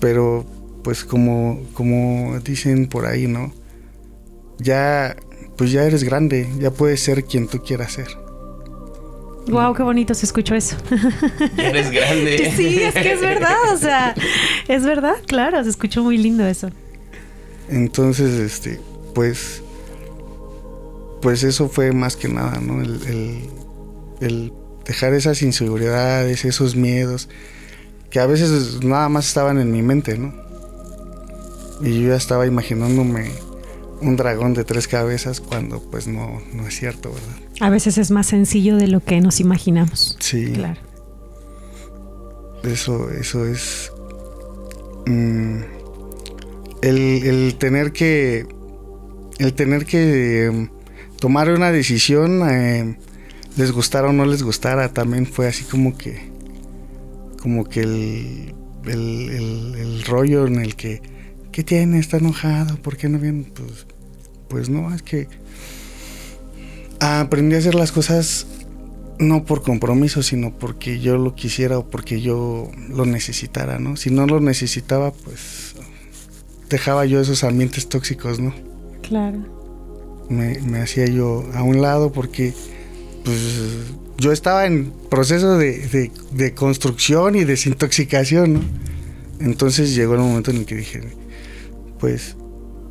[0.00, 0.46] Pero
[0.82, 3.52] pues como, como dicen por ahí, ¿no?
[4.58, 5.16] Ya,
[5.56, 8.25] pues ya eres grande, ya puedes ser quien tú quieras ser.
[9.48, 10.76] Wow, qué bonito se escuchó eso.
[11.56, 12.52] eres grande.
[12.56, 14.14] Sí, es que es verdad, o sea,
[14.68, 16.70] es verdad, claro, se escuchó muy lindo eso.
[17.68, 18.80] Entonces, este,
[19.14, 19.62] pues,
[21.22, 22.80] pues eso fue más que nada, ¿no?
[22.82, 23.48] El,
[24.20, 24.52] el
[24.84, 27.28] dejar esas inseguridades, esos miedos,
[28.10, 30.32] que a veces nada más estaban en mi mente, ¿no?
[31.80, 33.30] Y yo ya estaba imaginándome
[34.00, 37.36] un dragón de tres cabezas cuando pues no, no es cierto, ¿verdad?
[37.60, 40.16] A veces es más sencillo de lo que nos imaginamos.
[40.20, 40.52] Sí.
[40.52, 40.80] Claro.
[42.62, 43.92] Eso, eso es...
[45.06, 45.60] Mm,
[46.82, 48.46] el, tener que...
[49.38, 50.68] El tener que em,
[51.20, 52.98] tomar una decisión, eh,
[53.56, 56.30] les gustara o no les gustara, también fue así como que...
[57.40, 58.54] Como que el,
[58.86, 61.00] el rollo en el que
[61.56, 61.98] ¿qué tiene?
[61.98, 62.76] ¿Está enojado?
[62.76, 63.46] ¿Por qué no viene?
[63.54, 63.86] Pues,
[64.46, 65.26] pues no, es que
[67.00, 68.46] aprendí a hacer las cosas
[69.18, 73.96] no por compromiso, sino porque yo lo quisiera o porque yo lo necesitara, ¿no?
[73.96, 75.76] Si no lo necesitaba, pues
[76.68, 78.52] dejaba yo esos ambientes tóxicos, ¿no?
[79.00, 79.38] Claro.
[80.28, 82.52] Me, hacía yo a un lado porque
[83.24, 83.38] pues
[84.18, 88.60] yo estaba en proceso de, de construcción y desintoxicación, ¿no?
[89.40, 91.00] Entonces llegó el momento en el que dije,
[91.98, 92.36] pues,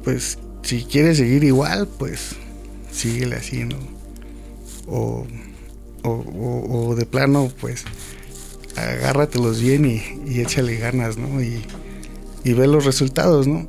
[0.04, 2.36] pues, si quieres seguir igual, pues,
[2.92, 3.78] síguele así, ¿no?
[4.88, 5.26] O,
[6.04, 7.84] o, de plano, pues,
[8.76, 11.42] agárratelos bien y, y échale ganas, ¿no?
[11.42, 11.64] Y,
[12.44, 13.68] y ve los resultados, ¿no?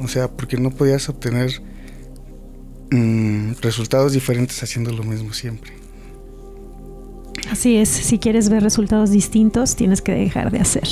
[0.00, 1.62] O sea, porque no podías obtener
[2.90, 5.72] mm, resultados diferentes haciendo lo mismo siempre.
[7.50, 10.88] Así es, si quieres ver resultados distintos, tienes que dejar de hacer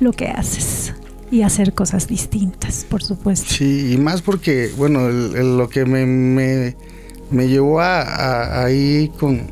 [0.00, 0.94] lo que haces
[1.34, 3.52] y hacer cosas distintas, por supuesto.
[3.52, 9.42] Sí, y más porque, bueno, lo que me, me, llevó a, ahí con,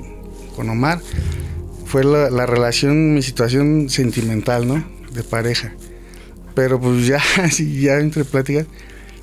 [0.55, 1.01] con Omar,
[1.85, 4.85] fue la, la relación, mi situación sentimental, ¿no?
[5.12, 5.75] De pareja.
[6.55, 7.21] Pero pues ya,
[7.81, 8.66] ya entre pláticas,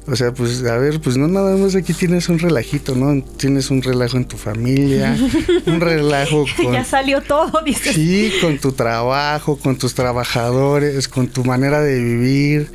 [0.07, 3.21] o sea, pues a ver, pues no nada más aquí tienes un relajito, ¿no?
[3.37, 5.15] Tienes un relajo en tu familia,
[5.67, 6.73] un relajo con...
[6.73, 7.95] ya salió todo, dices.
[7.95, 12.71] Sí, con tu trabajo, con tus trabajadores, con tu manera de vivir,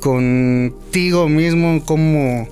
[0.00, 2.48] contigo mismo, cómo,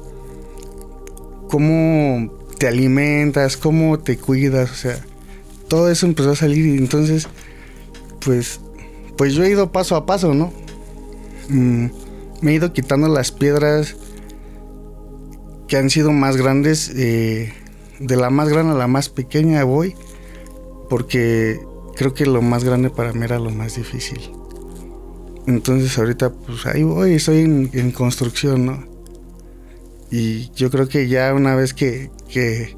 [1.51, 5.05] cómo te alimentas, cómo te cuidas, o sea,
[5.69, 7.29] todo eso empezó a salir y entonces,
[8.21, 8.61] pues,
[9.19, 10.53] pues yo he ido paso a paso, ¿no?
[11.49, 11.87] Mm,
[12.43, 13.97] me he ido quitando las piedras
[15.69, 17.53] que han sido más grandes, eh,
[17.99, 19.95] de la más grande a la más pequeña voy,
[20.89, 21.61] porque
[21.97, 24.21] creo que lo más grande para mí era lo más difícil.
[25.47, 28.85] Entonces ahorita pues ahí voy, estoy en, construcción, ¿no?
[30.11, 32.77] Y yo creo que ya una vez que, que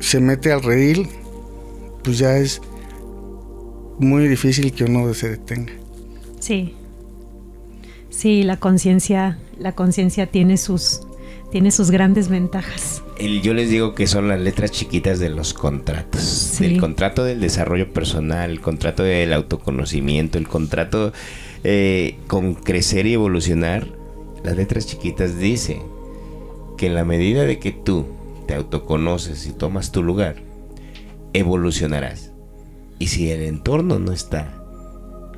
[0.00, 1.08] se mete al redil,
[2.02, 2.60] pues ya es
[3.98, 5.72] muy difícil que uno se detenga.
[6.40, 6.74] Sí.
[8.12, 11.00] Sí, la conciencia, la conciencia tiene sus,
[11.50, 13.02] tiene sus grandes ventajas.
[13.18, 16.20] El- yo les digo que son las letras chiquitas de los contratos.
[16.22, 16.66] Sí.
[16.66, 21.12] El contrato del desarrollo personal, el contrato del autoconocimiento, el contrato
[21.64, 23.88] eh, con crecer y evolucionar.
[24.44, 25.80] Las letras chiquitas dice
[26.76, 28.06] que en la medida de que tú
[28.46, 30.36] te autoconoces y tomas tu lugar,
[31.32, 32.30] evolucionarás.
[32.98, 34.54] Y si el entorno no está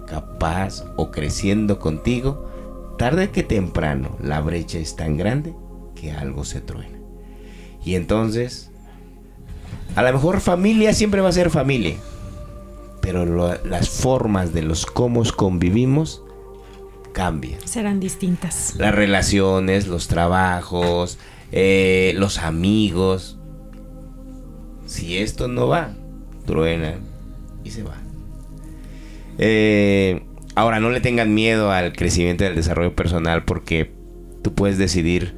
[0.06, 2.50] capaz o creciendo contigo,
[2.98, 5.54] tarde que temprano la brecha es tan grande
[5.94, 6.98] que algo se truena.
[7.84, 8.70] Y entonces,
[9.96, 11.96] a lo mejor familia siempre va a ser familia,
[13.00, 16.22] pero lo- las formas de los cómo convivimos
[17.12, 17.60] cambian.
[17.66, 18.74] Serán distintas.
[18.76, 21.18] Las relaciones, los trabajos,
[21.52, 23.38] eh, los amigos.
[24.86, 25.94] Si esto no va,
[26.46, 27.00] truenan
[27.62, 28.02] y se van.
[29.38, 33.90] Eh, ahora, no le tengan miedo al crecimiento y al desarrollo personal porque
[34.42, 35.34] tú puedes decidir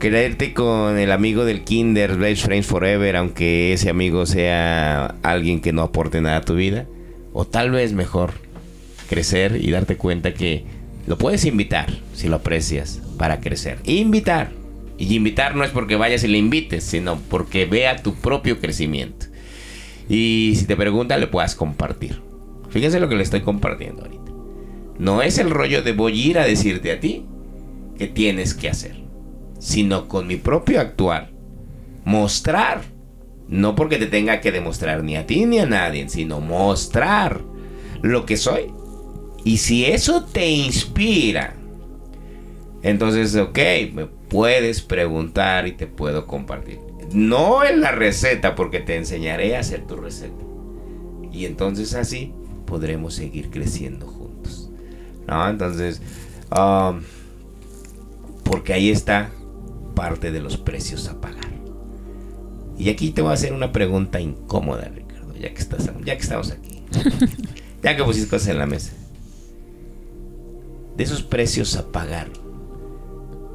[0.00, 5.72] quererte con el amigo del Kinder, Best Friends Forever, aunque ese amigo sea alguien que
[5.72, 6.86] no aporte nada a tu vida.
[7.32, 8.32] O tal vez mejor
[9.08, 10.64] crecer y darte cuenta que
[11.06, 13.78] lo puedes invitar si lo aprecias para crecer.
[13.84, 14.50] Invitar.
[14.98, 19.26] Y invitar no es porque vayas y le invites, sino porque vea tu propio crecimiento.
[20.08, 22.20] Y si te pregunta, le puedas compartir.
[22.70, 24.29] Fíjense lo que le estoy compartiendo ahorita.
[25.00, 27.24] No es el rollo de voy a ir a decirte a ti
[27.96, 28.96] que tienes que hacer,
[29.58, 31.30] sino con mi propio actuar.
[32.04, 32.82] Mostrar.
[33.48, 37.40] No porque te tenga que demostrar ni a ti ni a nadie, sino mostrar
[38.02, 38.74] lo que soy.
[39.42, 41.56] Y si eso te inspira,
[42.82, 43.58] entonces, ok,
[43.94, 46.78] me puedes preguntar y te puedo compartir.
[47.14, 50.44] No en la receta, porque te enseñaré a hacer tu receta.
[51.32, 52.34] Y entonces así
[52.66, 54.19] podremos seguir creciendo.
[55.30, 55.48] ¿No?
[55.48, 56.02] Entonces,
[56.50, 57.00] um,
[58.42, 59.30] porque ahí está
[59.94, 61.48] parte de los precios a pagar.
[62.76, 66.22] Y aquí te voy a hacer una pregunta incómoda, Ricardo, ya que, estás, ya que
[66.22, 66.82] estamos aquí.
[67.82, 68.92] ya que pusiste cosas en la mesa.
[70.96, 72.28] De esos precios a pagar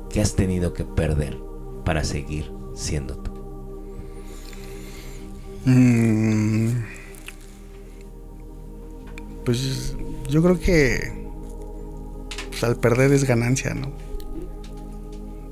[0.10, 1.38] que has tenido que perder
[1.84, 3.32] para seguir siendo tú.
[5.66, 6.70] Mm,
[9.44, 9.98] pues
[10.30, 11.25] yo creo que
[12.56, 13.92] pues, al perder es ganancia, ¿no?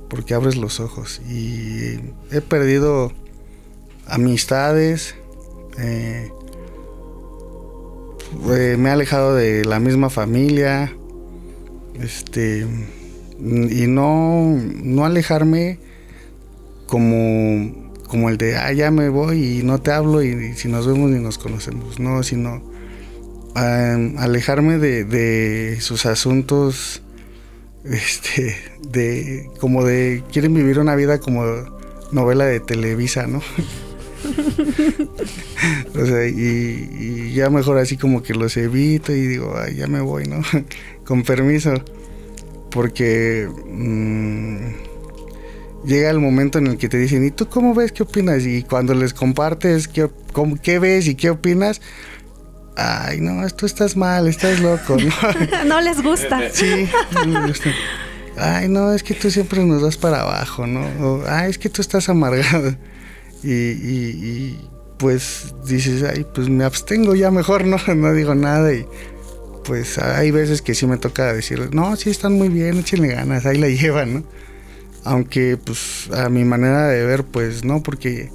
[0.08, 2.00] Porque abres los ojos y
[2.32, 3.12] he perdido
[4.08, 5.16] amistades,
[5.78, 6.32] eh,
[8.52, 10.96] eh, me he alejado de la misma familia,
[12.00, 12.66] este,
[13.42, 15.80] y no, no alejarme
[16.88, 20.86] como como el de, ah, ya me voy y no te hablo y, si nos
[20.88, 22.62] vemos ni nos conocemos, no, sino
[23.56, 27.02] um, alejarme de, sus asuntos,
[27.86, 28.56] este,
[28.90, 31.44] de, como de, quieren vivir una vida como
[32.12, 33.40] novela de Televisa, ¿no?
[35.96, 40.02] o sea, y, ya mejor así como que los evito y digo, ay, ya me
[40.02, 40.42] voy, ¿no?
[41.06, 41.74] Con permiso,
[42.70, 43.50] porque...
[43.68, 44.94] Mmm,
[45.86, 47.92] llega el momento en el que te dicen, ¿y tú cómo ves?
[47.92, 48.46] ¿Qué opinas?
[48.46, 51.82] Y cuando les compartes qué ves y qué opinas,
[52.76, 55.66] ay, no, tú estás mal, estás loco, ¿no?
[55.66, 56.50] no les gusta.
[56.52, 56.90] Sí,
[57.26, 57.72] no les gusta.
[58.38, 60.82] Ay, no, es que tú siempre nos das para abajo, ¿no?
[61.06, 62.76] O, ay, es que tú estás amargado.
[63.44, 67.78] Y, y, y, pues dices, ay, pues me abstengo ya mejor, ¿no?
[67.96, 68.86] No digo nada y
[69.64, 73.46] pues hay veces que sí me toca decir, no, sí están muy bien, échenle ganas,
[73.46, 74.24] ahí la llevan, ¿no?
[75.04, 78.32] aunque pues a mi manera de ver pues no porque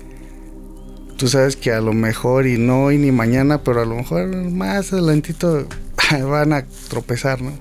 [1.19, 4.29] tú sabes que a lo mejor y no hoy ni mañana, pero a lo mejor
[4.51, 5.67] más adelantito
[6.23, 7.53] van a tropezar, ¿no?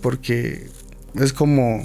[0.00, 0.68] Porque
[1.14, 1.82] es como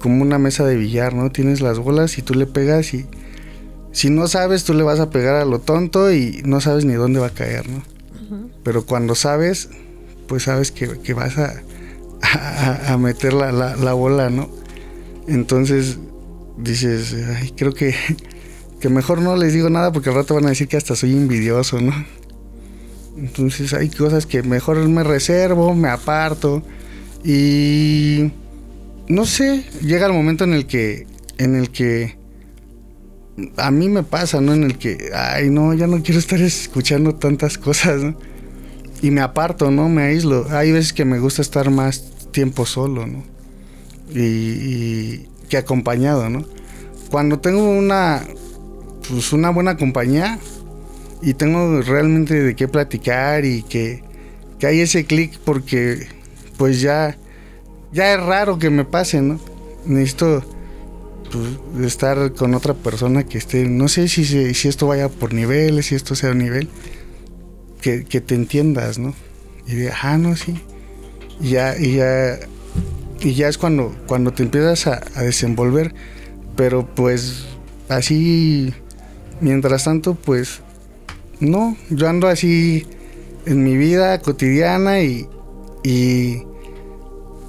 [0.00, 1.30] como una mesa de billar, ¿no?
[1.30, 3.06] Tienes las bolas y tú le pegas y
[3.92, 6.92] si no sabes, tú le vas a pegar a lo tonto y no sabes ni
[6.92, 7.82] dónde va a caer, ¿no?
[8.62, 9.70] Pero cuando sabes,
[10.28, 14.50] pues sabes que, vas a, a, meter la, la, bola, ¿no?
[15.26, 15.98] Entonces
[16.56, 17.94] dices, ay, creo que,
[18.80, 21.12] que mejor no les digo nada porque al rato van a decir que hasta soy
[21.12, 21.92] envidioso, ¿no?
[23.16, 26.62] Entonces hay cosas que mejor me reservo, me aparto
[27.24, 28.32] y
[29.08, 31.06] no sé, llega el momento en el que
[31.38, 32.16] en el que
[33.56, 34.54] a mí me pasa, ¿no?
[34.54, 38.16] En el que, ay, no, ya no quiero estar escuchando tantas cosas, ¿no?
[39.02, 39.88] Y me aparto, ¿no?
[39.88, 40.46] Me aíslo.
[40.50, 43.24] Hay veces que me gusta estar más tiempo solo, ¿no?
[44.14, 46.44] Y, que acompañado, ¿no?
[47.12, 48.24] Cuando tengo una,
[49.08, 50.40] pues una buena compañía
[51.22, 54.02] y tengo realmente de qué platicar y que,
[54.58, 56.08] que hay ese clic porque
[56.56, 57.16] pues ya,
[57.92, 59.38] ya es raro que me pase, ¿no?
[59.86, 60.42] Necesito
[61.30, 65.86] pues, estar con otra persona que esté, no sé si, si esto vaya por niveles,
[65.86, 66.68] si esto sea un nivel,
[67.80, 69.14] que, te entiendas, ¿no?
[69.68, 70.60] Y de, ah, no, sí.
[71.40, 72.40] Ya, y ya,
[73.24, 75.94] y ya es cuando, cuando te empiezas a, desenvolver,
[76.56, 77.46] pero pues
[77.88, 78.74] así,
[79.40, 80.60] mientras tanto, pues
[81.40, 82.86] no, yo ando así
[83.46, 85.26] en mi vida cotidiana y,
[85.82, 86.42] y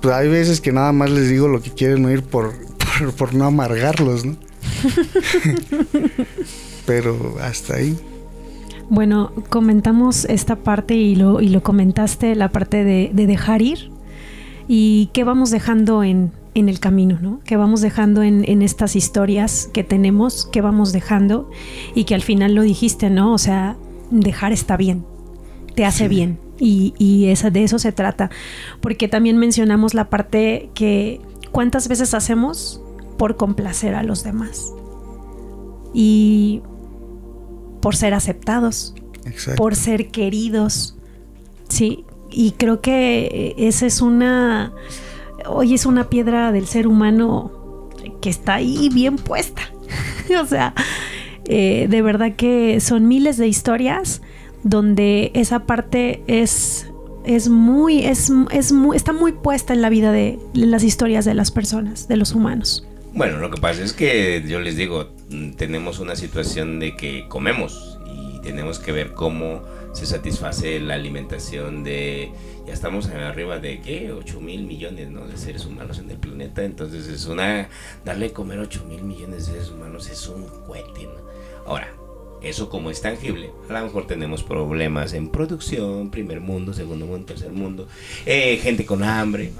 [0.01, 2.53] pues hay veces que nada más les digo lo que quieren oír por,
[3.17, 4.37] por, no amargarlos, ¿no?
[6.85, 7.97] Pero hasta ahí.
[8.89, 13.94] Bueno, comentamos esta parte y lo, y lo comentaste, la parte de, dejar ir
[14.67, 17.39] y qué vamos dejando en, en el camino, ¿no?
[17.45, 21.49] Que vamos dejando en, en, estas historias que tenemos, que vamos dejando
[21.93, 23.33] y que al final lo dijiste, ¿no?
[23.33, 23.75] O sea,
[24.09, 25.05] dejar está bien,
[25.75, 28.29] te hace bien y, y esa, de eso se trata.
[28.81, 32.81] Porque también mencionamos la parte que cuántas veces hacemos
[33.17, 34.71] por complacer a los demás.
[35.93, 36.61] Y
[37.81, 38.95] por ser aceptados,
[39.55, 40.97] por ser queridos.
[41.69, 44.73] Sí, y creo que esa es una,
[45.47, 47.89] hoy es una piedra del ser humano
[48.21, 49.71] que está ahí bien puesta.
[50.41, 50.73] o sea,
[51.45, 54.21] eh, de verdad que son miles de historias
[54.63, 56.89] donde esa parte es
[57.25, 61.33] es muy, es, es muy, está muy puesta en la vida de las historias de
[61.33, 62.87] las personas, de los humanos.
[63.13, 67.27] Bueno, lo que pasa es que yo les digo, mm, tenemos una situación de que
[67.27, 69.63] comemos y tenemos que ver cómo
[69.95, 72.31] se satisface la alimentación de
[72.67, 75.25] ya estamos arriba de qué 8 mil millones ¿no?
[75.25, 76.63] de seres humanos en el planeta.
[76.63, 77.69] Entonces es una
[78.03, 81.07] darle comer 8 mil millones de seres humanos es un cohete
[81.65, 81.91] ahora
[82.41, 87.25] eso como es tangible a lo mejor tenemos problemas en producción primer mundo segundo mundo
[87.25, 87.87] tercer mundo
[88.25, 89.51] eh, gente con hambre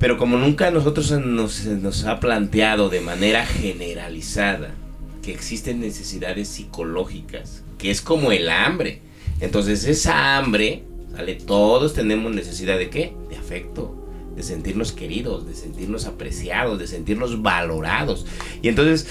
[0.00, 4.74] pero como nunca nosotros nos, nos ha planteado de manera generalizada
[5.22, 9.00] que existen necesidades psicológicas, que es como el hambre.
[9.40, 10.84] Entonces esa hambre,
[11.16, 11.34] ¿sale?
[11.34, 13.12] Todos tenemos necesidad de qué?
[13.28, 18.24] De afecto, de sentirnos queridos, de sentirnos apreciados, de sentirnos valorados.
[18.62, 19.08] Y entonces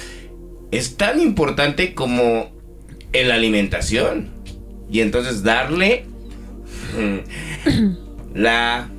[0.72, 2.50] es tan importante como
[3.12, 4.30] en la alimentación.
[4.90, 6.06] Y entonces darle
[8.34, 8.90] la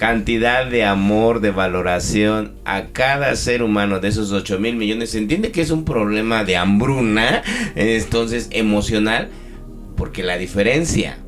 [0.00, 5.10] cantidad de amor, de valoración a cada ser humano de esos 8 mil millones.
[5.10, 7.42] Se entiende que es un problema de hambruna,
[7.74, 9.28] entonces emocional,
[9.98, 11.18] porque la diferencia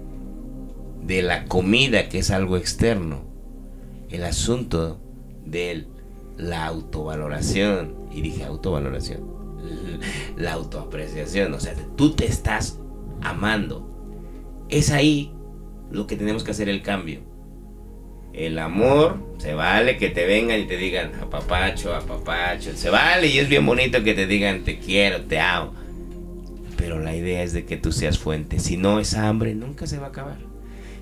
[1.02, 3.26] de la comida, que es algo externo,
[4.08, 4.98] el asunto
[5.44, 5.84] de
[6.38, 9.20] la autovaloración, y dije autovaloración,
[10.38, 12.78] la autoapreciación, o sea, tú te estás
[13.20, 13.86] amando.
[14.70, 15.30] Es ahí
[15.90, 17.32] lo que tenemos que hacer el cambio
[18.35, 22.70] el amor, se vale que te vengan y te digan a papacho, a papacho.
[22.74, 25.74] Se vale y es bien bonito que te digan te quiero, te amo.
[26.76, 28.59] Pero la idea es de que tú seas fuente.
[28.59, 30.39] Si no, esa hambre nunca se va a acabar.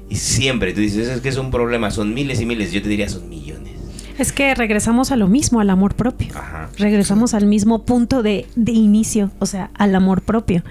[0.09, 2.73] Y siempre tú dices, es que es un problema, son miles y miles.
[2.73, 3.75] Yo te diría, son millones.
[4.19, 6.29] Es que regresamos a lo mismo, al amor propio.
[6.77, 10.63] Regresamos al mismo punto de, de, inicio, o sea, al amor propio.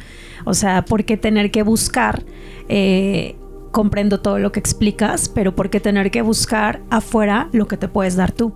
[0.46, 2.22] O sea, ¿por qué tener que buscar
[2.68, 3.36] eh,
[3.72, 7.88] comprendo todo lo que explicas, pero ¿por qué tener que buscar afuera lo que te
[7.88, 8.54] puedes dar tú?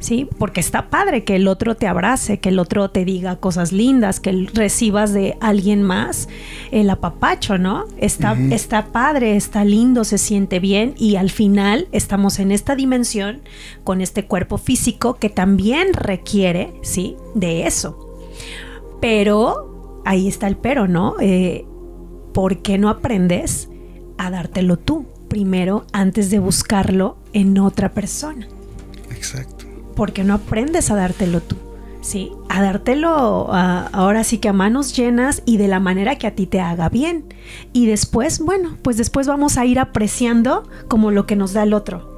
[0.00, 0.28] ¿Sí?
[0.38, 4.20] Porque está padre que el otro te abrace, que el otro te diga cosas lindas,
[4.20, 6.28] que recibas de alguien más
[6.70, 7.84] el apapacho, ¿no?
[7.96, 13.40] Está, está padre, está lindo, se siente bien y al final estamos en esta dimensión
[13.82, 17.16] con este cuerpo físico que también requiere, ¿sí?
[17.34, 17.98] De eso.
[19.00, 21.16] Pero, ahí está el pero, ¿no?
[21.20, 21.66] Eh,
[22.32, 23.68] ¿Por qué no aprendes
[24.18, 28.46] a dártelo tú primero antes de buscarlo en otra persona?
[29.10, 29.64] Exacto.
[29.94, 31.56] ¿Por qué no aprendes a dártelo tú?
[32.00, 36.34] Sí, a dártelo ahora sí que a manos llenas y de la manera que a
[36.34, 37.24] ti te haga bien.
[37.72, 41.74] Y después, bueno, pues después vamos a ir apreciando como lo que nos da el
[41.74, 42.17] otro.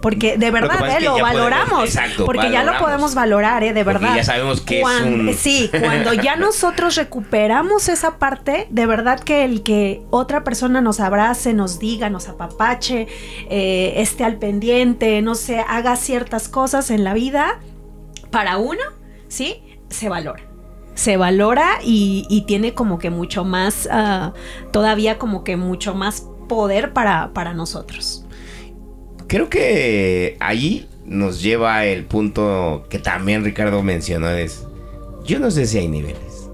[0.00, 1.96] Porque de verdad, lo, eh, lo valoramos.
[2.24, 3.72] porque ya lo podemos valorar, ¿eh?
[3.72, 4.14] De verdad.
[4.14, 5.34] ya sabemos que es un...
[5.34, 11.00] Sí, cuando ya nosotros recuperamos esa parte, de verdad que el que otra persona nos
[11.00, 13.08] abrace, nos diga, nos apapache,
[13.50, 17.60] eh, esté al pendiente, no sé, haga ciertas cosas en la vida,
[18.30, 18.82] para uno,
[19.28, 19.62] ¿sí?
[19.88, 20.48] Se valora
[20.94, 24.32] se valora y, tiene como que mucho más, ah,
[24.72, 28.24] todavía como que mucho más poder para, para nosotros.
[29.28, 34.64] Creo que allí nos lleva el punto que también Ricardo mencionó, es,
[35.22, 36.48] yo no sé si hay niveles.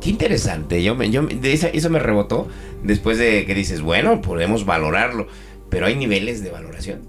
[0.00, 2.48] Qué interesante, yo, yo eso me rebotó
[2.82, 5.28] después de que dices, bueno, podemos valorarlo,
[5.68, 7.02] pero hay niveles de valoración.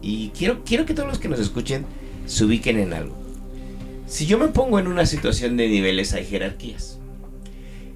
[0.00, 1.84] Y quiero, quiero que todos los que nos escuchen
[2.24, 3.14] se ubiquen en algo.
[4.06, 6.98] Si yo me pongo en una situación de niveles, hay jerarquías.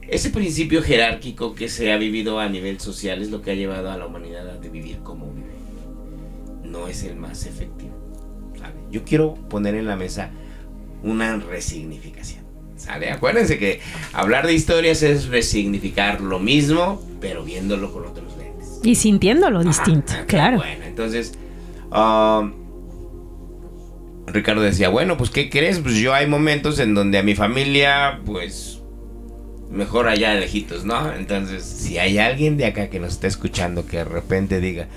[0.09, 3.91] Ese principio jerárquico que se ha vivido a nivel social es lo que ha llevado
[3.91, 5.60] a la humanidad a vivir como vive
[6.71, 7.97] no es el más efectivo.
[8.91, 10.31] Yo quiero poner en la mesa
[11.03, 12.45] una resignificación.
[12.77, 13.11] ¿Sale?
[13.11, 13.81] Acuérdense que
[14.12, 18.81] hablar de historias es resignificar lo mismo, pero viéndolo con otros lentes.
[18.83, 20.57] Y sintiéndolo distinto, claro.
[20.57, 21.35] Bueno, entonces,
[21.93, 22.53] um,
[24.27, 25.79] Ricardo decía, bueno, pues ¿qué crees?
[25.79, 28.81] Pues yo hay momentos en donde a mi familia, pues,
[29.71, 31.12] mejor allá lejitos, ¿no?
[31.12, 34.89] Entonces, si hay alguien de acá que nos está escuchando que de repente diga,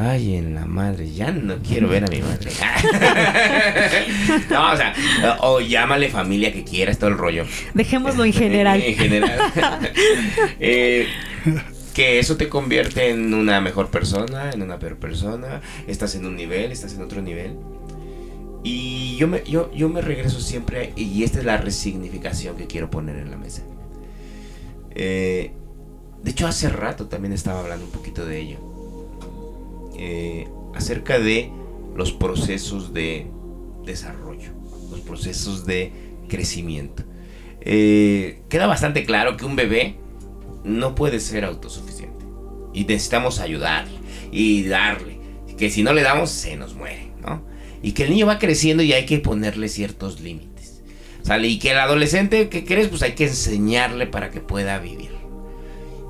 [0.00, 2.52] Ay, en la madre, ya no quiero ver a mi madre.
[4.48, 4.94] no, o sea,
[5.40, 7.44] o llámale familia que quieras, todo el rollo.
[7.74, 8.80] Dejémoslo en general.
[8.86, 9.52] en general.
[10.60, 11.08] Eh,
[11.94, 15.62] que eso te convierte en una mejor persona, en una peor persona.
[15.88, 17.56] Estás en un nivel, estás en otro nivel.
[18.62, 22.88] Y yo me, yo, yo me regreso siempre, y esta es la resignificación que quiero
[22.88, 23.62] poner en la mesa.
[24.94, 25.50] Eh,
[26.22, 28.67] de hecho, hace rato también estaba hablando un poquito de ello
[29.98, 31.50] eh, acerca de
[31.96, 33.26] los procesos de
[33.84, 34.52] desarrollo,
[34.90, 35.92] los procesos de
[36.28, 37.02] crecimiento.
[37.60, 39.96] Eh, queda bastante claro que un bebé
[40.64, 42.24] no puede ser autosuficiente
[42.72, 43.98] y necesitamos ayudarle
[44.30, 45.18] y darle,
[45.56, 47.42] que si no le damos se nos muere, ¿no?
[47.82, 50.82] Y que el niño va creciendo y hay que ponerle ciertos límites.
[51.22, 51.48] ¿Sale?
[51.48, 52.88] Y que el adolescente, ¿qué crees?
[52.88, 55.10] Pues hay que enseñarle para que pueda vivir.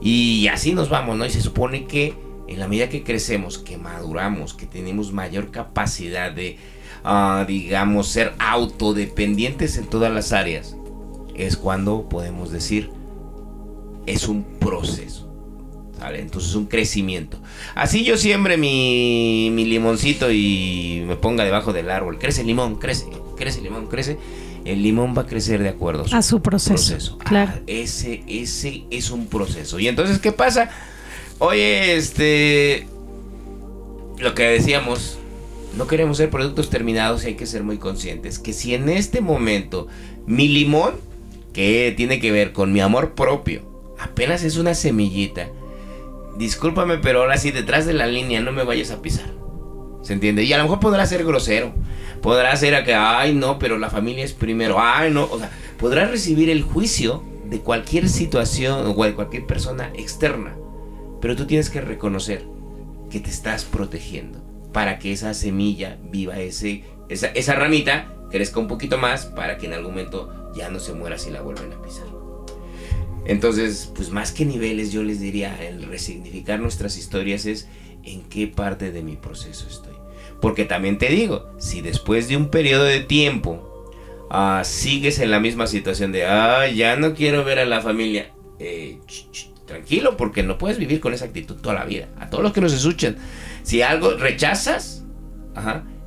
[0.00, 1.26] Y así nos vamos, ¿no?
[1.26, 2.14] Y se supone que
[2.48, 6.56] en la medida que crecemos, que maduramos, que tenemos mayor capacidad de,
[7.04, 10.74] ah, digamos, ser autodependientes en todas las áreas,
[11.34, 12.90] es cuando podemos decir,
[14.06, 15.26] es un proceso.
[15.98, 16.20] ¿Sale?
[16.20, 17.40] Entonces es un crecimiento.
[17.74, 22.18] Así yo siembre mi, mi limoncito y me ponga debajo del árbol.
[22.20, 24.16] Crece el limón, crece, crece el limón, crece
[24.64, 27.18] el limón va a crecer de acuerdo a su, proceso.
[27.18, 27.52] Claro.
[27.54, 29.78] Ah, ese, ese es un proceso.
[29.78, 30.70] Y entonces, ¿qué pasa?
[31.38, 32.86] Oye, este.
[34.18, 35.18] Lo que decíamos.
[35.76, 38.38] No queremos ser productos terminados y hay que ser muy conscientes.
[38.38, 39.86] Que si en este momento
[40.26, 40.94] mi limón,
[41.52, 43.62] que tiene que ver con mi amor propio,
[43.98, 45.48] apenas es una semillita.
[46.36, 49.30] Discúlpame, pero ahora sí, detrás de la línea no me vayas a pisar.
[50.02, 50.42] ¿Se entiende?
[50.42, 51.72] Y a lo mejor podrá ser grosero.
[52.22, 54.76] Podrá ser a que, ay, no, pero la familia es primero.
[54.80, 55.28] Ay, no.
[55.30, 60.56] O sea, podrá recibir el juicio de cualquier situación o de cualquier persona externa.
[61.20, 62.44] Pero tú tienes que reconocer
[63.10, 64.42] que te estás protegiendo
[64.72, 69.66] para que esa semilla viva, ese, esa, esa ramita crezca un poquito más para que
[69.66, 72.06] en algún momento ya no se muera si la vuelven a pisar.
[73.24, 77.68] Entonces, pues más que niveles, yo les diría, el resignificar nuestras historias es
[78.02, 79.94] en qué parte de mi proceso estoy.
[80.40, 83.92] Porque también te digo, si después de un periodo de tiempo
[84.30, 88.32] ah, sigues en la misma situación de, ah, ya no quiero ver a la familia,
[88.58, 88.98] eh,
[89.68, 92.08] tranquilo, porque no puedes vivir con esa actitud toda la vida.
[92.18, 93.16] A todos los que nos escuchan,
[93.62, 95.04] si algo rechazas,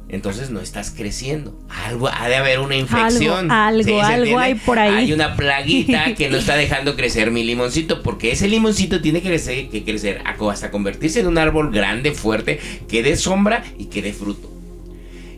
[0.09, 1.57] entonces no estás creciendo.
[1.69, 3.49] Algo ha de haber una infección.
[3.49, 5.05] Algo, algo, hay por ahí.
[5.05, 9.29] Hay una plaguita que no está dejando crecer mi limoncito, porque ese limoncito tiene que
[9.29, 12.59] crecer, que crecer hasta convertirse en un árbol grande, fuerte,
[12.89, 14.51] que dé sombra y que dé fruto.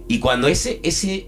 [0.08, 1.28] Y cuando ese, ese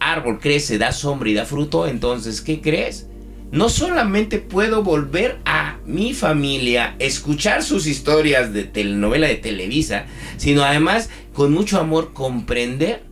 [0.00, 3.09] árbol crece, da sombra y da fruto, entonces, ¿qué crees?
[3.52, 10.62] No solamente puedo volver a mi familia, escuchar sus historias de telenovela de Televisa, sino
[10.62, 13.04] además con mucho amor comprender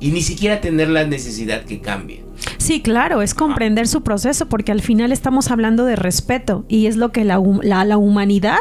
[0.00, 2.24] y ni siquiera tener la necesidad que cambie.
[2.58, 6.96] Sí, claro, es comprender su proceso, porque al final estamos hablando de respeto y es
[6.96, 8.58] lo que la, la, humanidad,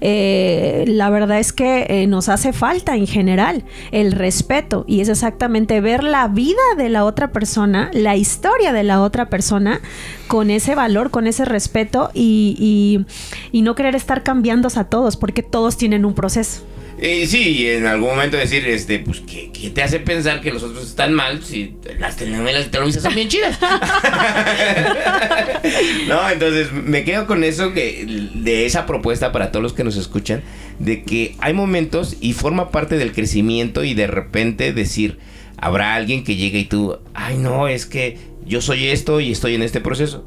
[0.00, 5.08] eh, la verdad es que eh, nos hace falta en general, el respeto, y es
[5.08, 9.80] exactamente ver la vida de la otra persona, la historia de la otra persona,
[10.26, 13.04] con ese valor, con ese respeto y,
[13.52, 16.62] y no querer estar cambiando a todos, porque todos tienen un proceso.
[17.06, 20.62] Eh, sí, y en algún momento decir, este, pues, ¿qué, te hace pensar que los
[20.62, 23.58] otros están mal si las telenovelas televisas son bien chidas?
[26.08, 29.98] no, entonces me quedo con eso que, de esa propuesta para todos los que nos
[29.98, 30.42] escuchan,
[30.78, 35.18] de que hay momentos y forma parte del crecimiento y de repente decir,
[35.58, 39.56] habrá alguien que llegue y tú, ay no, es que yo soy esto y estoy
[39.56, 40.24] en este proceso.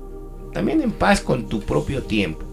[0.54, 2.47] También en paz con tu propio tiempo.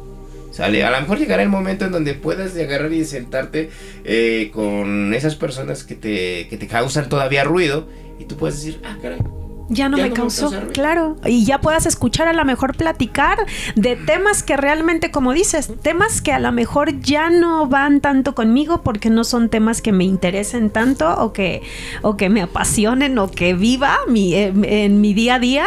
[0.55, 0.85] ¿Sale?
[0.85, 3.71] A lo mejor llegará el momento en donde puedas agarrar y sentarte
[4.05, 7.89] eh, con esas personas que te, que te causan todavía ruido
[8.21, 9.19] y tú puedes decir, ah, caray,
[9.69, 13.39] ya no me causó, claro, y ya puedas escuchar a lo mejor platicar
[13.77, 18.35] de temas que realmente, como dices, temas que a lo mejor ya no van tanto
[18.35, 21.63] conmigo porque no son temas que me interesen tanto o que,
[22.03, 25.67] o que me apasionen o que viva mi, eh, en mi día a día,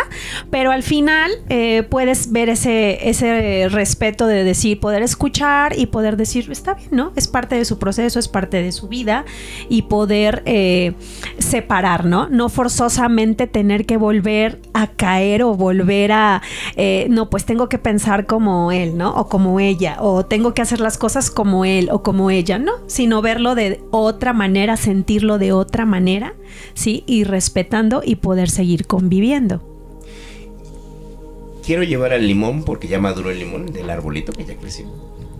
[0.51, 6.17] pero al final eh, puedes ver ese, ese respeto de decir, poder escuchar y poder
[6.17, 7.13] decir, está bien, ¿no?
[7.15, 9.25] Es parte de su proceso, es parte de su vida
[9.69, 10.93] y poder eh,
[11.39, 12.29] separar, ¿no?
[12.29, 16.43] No forzosamente tener que volver a caer o volver a,
[16.75, 19.15] eh, no, pues tengo que pensar como él, ¿no?
[19.15, 22.73] O como ella, o tengo que hacer las cosas como él o como ella, ¿no?
[22.85, 26.35] Sino verlo de otra manera, sentirlo de otra manera,
[26.75, 27.03] ¿sí?
[27.07, 29.63] Y respetando y poder seguir conviviendo.
[31.65, 34.85] Quiero llevar al limón porque ya maduró el limón del arbolito que ya creció,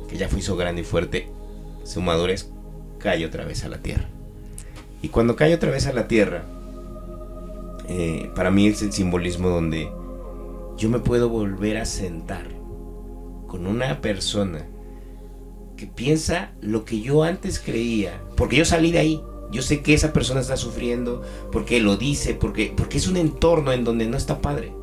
[0.10, 1.30] que ya fue hizo grande y fuerte.
[1.84, 2.50] Su madurez
[2.98, 4.10] cae otra vez a la tierra.
[5.02, 6.44] Y cuando cae otra vez a la tierra,
[7.88, 9.90] eh, para mí es el simbolismo donde
[10.78, 12.48] yo me puedo volver a sentar
[13.48, 14.68] con una persona
[15.78, 19.24] que piensa lo que yo antes creía, porque yo salí de ahí.
[19.50, 21.22] Yo sé que esa persona está sufriendo,
[21.54, 24.74] porque lo dice, porque, porque es un entorno en donde no está padre.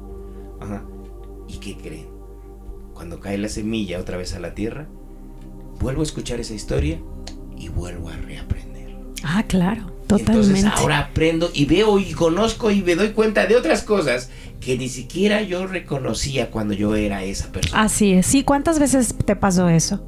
[1.47, 2.09] ¿Y qué creen?
[2.95, 4.89] Cuando cae la semilla otra vez a la tierra,
[5.79, 6.99] vuelvo a escuchar esa historia
[7.57, 8.74] y vuelvo a reaprender.
[9.25, 9.95] Ah, claro.
[10.07, 10.59] Totalmente.
[10.59, 14.29] Entonces ahora aprendo y veo y conozco y me doy cuenta de otras cosas
[14.61, 17.83] que ni siquiera yo reconocía cuando yo era esa persona.
[17.83, 18.27] Así es.
[18.27, 20.03] Sí, ¿cuántas veces te pasó eso?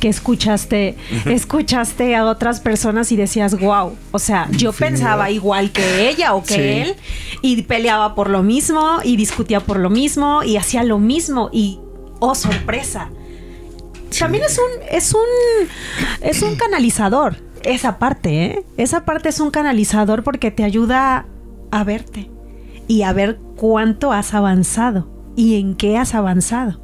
[0.00, 0.96] Que escuchaste,
[1.26, 6.42] escuchaste a otras personas y decías, wow, o sea, yo pensaba igual que ella o
[6.42, 6.96] que él
[7.40, 11.78] y peleaba por lo mismo y discutía por lo mismo y hacía lo mismo y,
[12.18, 13.10] oh, sorpresa.
[14.18, 15.68] También es un, es un,
[16.20, 18.64] es un canalizador esa parte, ¿eh?
[18.76, 21.26] Esa parte es un canalizador porque te ayuda
[21.70, 22.30] a verte
[22.86, 26.80] y a ver cuánto has avanzado y en qué has avanzado.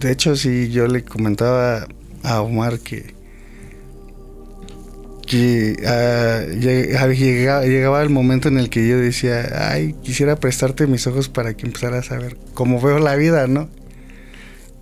[0.00, 1.86] De hecho, sí, yo le comentaba
[2.22, 3.14] a Omar que,
[5.26, 11.28] que uh, llegaba, el momento en el que yo decía, ay, quisiera prestarte mis ojos
[11.28, 13.68] para que empezaras a ver cómo veo la vida, ¿no?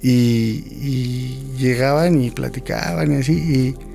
[0.04, 3.91] Y llegaban y platicaban y así, y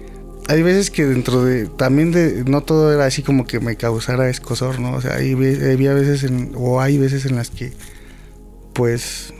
[0.47, 4.29] hay veces que dentro de, también de, no todo era así como que me causara
[4.29, 4.93] escosor, ¿no?
[4.93, 7.73] O sea, hay, había veces en, o hay veces en las que,
[8.73, 9.33] pues,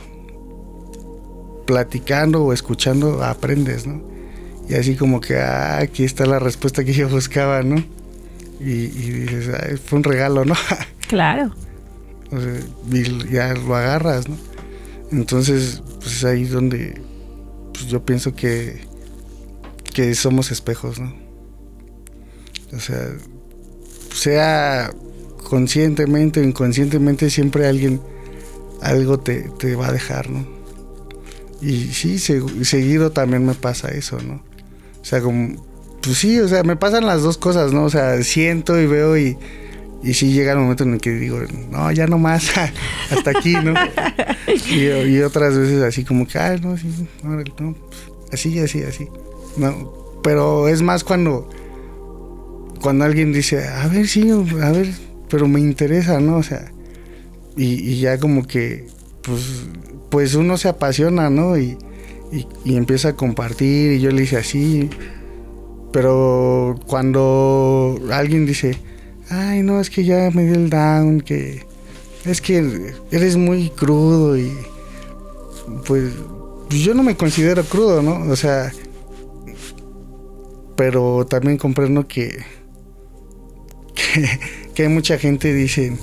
[1.66, 4.02] platicando o escuchando aprendes, ¿no?
[4.68, 7.82] Y así como que, ah, aquí está la respuesta que yo buscaba, ¿no?
[8.60, 10.54] Y, dices, fue un regalo, ¿no?
[11.08, 11.54] Claro.
[12.30, 12.60] O sea,
[12.92, 14.36] y ya lo agarras, ¿no?
[15.10, 17.00] Entonces, pues es ahí donde
[17.72, 18.87] pues, yo pienso que
[19.98, 21.12] que somos espejos, ¿no?
[22.72, 23.08] O sea,
[24.14, 24.92] sea
[25.42, 28.00] conscientemente o inconscientemente, siempre alguien
[28.80, 30.46] algo te, va a dejar, ¿no?
[31.60, 34.44] Y sí, seguido también me pasa eso, ¿no?
[35.02, 35.66] O sea, como,
[36.00, 37.82] pues sí, o sea, me pasan las dos cosas, ¿no?
[37.82, 39.36] O sea, siento y veo y,
[40.04, 41.40] y sí llega el momento en el que digo,
[41.72, 42.52] no, ya no más,
[43.10, 43.74] hasta aquí, ¿no?
[44.46, 46.86] y, otras veces así como que, ah, no, sí,
[47.24, 47.42] no,
[47.74, 47.74] pues,
[48.32, 49.08] así, así, así.
[50.22, 51.48] Pero es más cuando
[52.80, 54.88] cuando alguien dice, a ver, sí, a ver,
[55.28, 56.38] pero me interesa, ¿no?
[56.38, 56.70] O sea,
[57.56, 58.86] y, ya como que,
[59.22, 59.64] pues,
[60.10, 61.58] pues uno se apasiona, ¿no?
[61.58, 61.76] Y,
[62.64, 64.88] y, empieza a compartir y yo le hice así.
[65.92, 68.78] Pero cuando alguien dice,
[69.30, 71.66] ay, no, es que ya me dio el down, que
[72.24, 74.52] es que eres muy crudo y
[75.86, 76.12] pues
[76.70, 78.30] yo no me considero crudo, ¿no?
[78.30, 78.70] O sea,
[80.78, 82.38] pero también comprendo que,
[84.76, 85.98] que, mucha gente dice,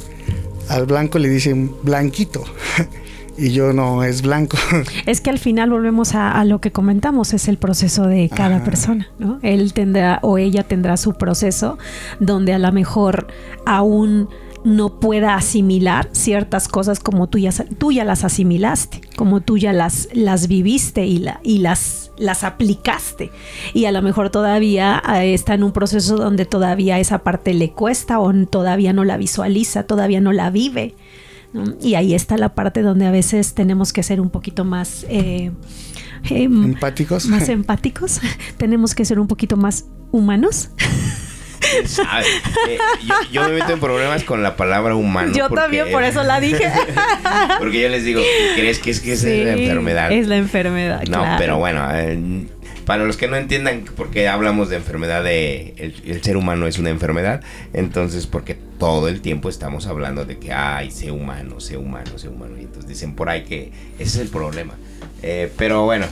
[0.68, 2.44] al blanco le dicen blanquito.
[3.38, 4.58] y yo no es blanco.
[5.06, 9.08] Es que al final volvemos a, lo que comentamos, es el proceso de cada persona,
[9.18, 9.40] ¿no?
[9.44, 11.78] Él tendrá o ella tendrá su proceso
[12.20, 13.28] donde a lo mejor
[13.66, 14.28] aún
[14.66, 19.72] no pueda asimilar ciertas cosas como tú ya, tú ya las asimilaste, como tú ya
[19.72, 23.32] las, las viviste y, la, y las, las aplicaste.
[23.74, 27.72] Y a lo mejor todavía eh, está en un proceso donde todavía esa parte le
[27.72, 30.96] cuesta o todavía no la visualiza, todavía no la vive.
[31.82, 35.06] Y ahí está la parte donde a veces tenemos que ser un poquito más...
[35.10, 35.52] Eh,
[36.30, 37.28] em, empáticos.
[37.28, 38.20] Más empáticos.
[38.58, 40.70] tenemos que ser un poquito más humanos.
[42.68, 42.78] Eh,
[43.32, 45.34] yo, me meto en problemas con la palabra humano.
[45.36, 46.72] Yo también, por eso la dije.
[47.60, 48.22] porque yo les digo,
[48.56, 50.12] ¿crees que es que es la enfermedad?
[50.12, 51.04] Es la enfermedad.
[51.08, 52.46] No, pero bueno, eh,
[52.86, 56.78] para los que no entiendan por qué hablamos de enfermedad, de el, ser humano es
[56.78, 57.42] una enfermedad,
[57.74, 62.30] entonces porque todo el tiempo estamos hablando de que, ay, sé humano, sé humano, sé
[62.30, 62.58] humano.
[62.58, 64.76] Y entonces dicen por ahí que ese es el problema.
[65.24, 66.06] Eh, pero bueno,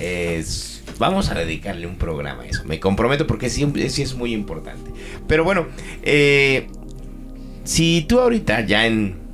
[0.00, 2.64] es Vamos a dedicarle un programa a eso.
[2.64, 4.90] Me comprometo porque sí, es muy importante.
[5.26, 5.66] Pero bueno,
[6.02, 6.68] eh,
[7.64, 9.24] si tú ahorita ya en...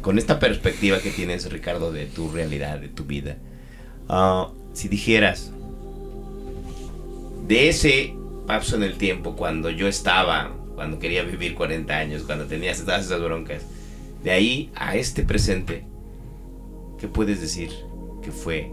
[0.00, 3.38] Con esta perspectiva que tienes, Ricardo, de tu realidad, de tu vida,
[4.10, 5.50] ah, si dijeras,
[7.46, 8.14] de ese
[8.46, 13.06] paso en el tiempo, cuando yo estaba, cuando quería vivir 40 años, cuando tenías todas
[13.06, 13.62] esas broncas,
[14.22, 15.84] de ahí a este presente,
[16.98, 17.70] ¿qué puedes decir
[18.22, 18.70] que fue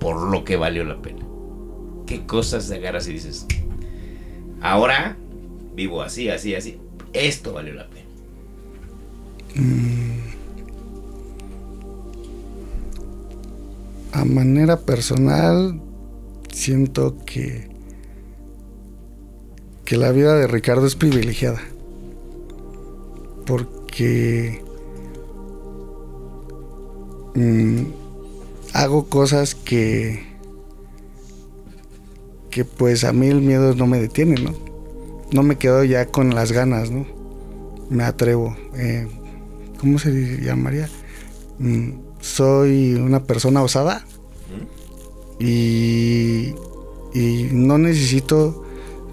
[0.00, 1.25] por lo que valió la pena?
[2.06, 3.46] Qué cosas agarras y dices,
[4.60, 5.16] ahora
[5.74, 6.78] vivo así, así, así,
[7.12, 8.06] esto valió la pena.
[9.56, 10.16] Mm.
[14.12, 15.80] A manera personal,
[16.50, 17.68] siento que,
[19.84, 21.60] que la vida de Ricardo es privilegiada.
[23.44, 24.62] Porque
[27.34, 27.82] mm,
[28.72, 30.35] hago cosas que
[32.56, 34.54] que pues a mí el miedo no me detiene, ¿no?
[35.30, 37.06] No me quedo ya con las ganas, ¿no?
[37.90, 38.56] Me atrevo.
[38.74, 39.06] Eh,
[39.78, 40.88] ¿Cómo se llamaría?
[41.58, 44.06] Mm, soy una persona osada
[45.38, 46.54] y,
[47.12, 48.64] y no necesito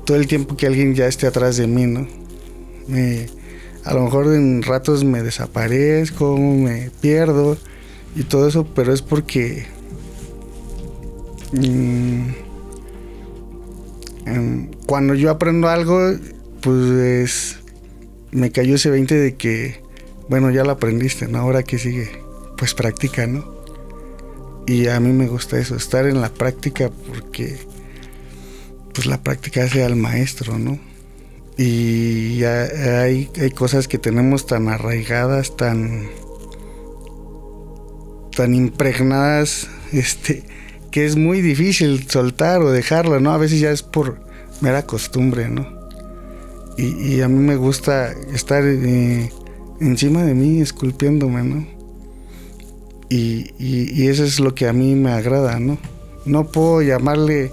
[0.06, 2.08] todo el tiempo que alguien ya esté atrás de mí, ¿no?
[3.84, 7.58] a lo mejor en ratos me desaparezco, me pierdo
[8.16, 9.66] y todo eso, pero es porque...
[11.52, 12.43] Mm,
[14.26, 15.99] Em, cuando yo aprendo algo,
[16.61, 17.59] pues
[18.32, 19.82] me cayó ese 20 de que,
[20.30, 21.39] bueno, ya lo aprendiste, ¿no?
[21.39, 22.09] Ahora que sigue,
[22.57, 23.53] pues practica, ¿no?
[24.65, 27.57] Y a mí me gusta eso, estar en la práctica porque,
[28.93, 30.80] pues la práctica hace al maestro, ¿no?
[31.57, 36.07] Y hay, hay cosas que tenemos tan arraigadas, tan,
[38.36, 40.43] tan impregnadas, este,
[40.94, 43.32] que es muy difícil soltar o dejarlo, ¿no?
[43.32, 44.20] A veces ya es por
[44.62, 45.68] mera costumbre, ¿no?
[46.78, 49.32] Y, a mí me gusta estar eh,
[49.82, 51.68] encima de mí, esculpiéndome, ¿no?
[53.10, 55.80] Y, y, eso es lo que a mí me agrada, ¿no?
[56.26, 57.52] No puedo llamarle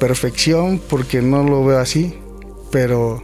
[0.00, 2.14] perfección porque no lo veo así,
[2.72, 3.22] pero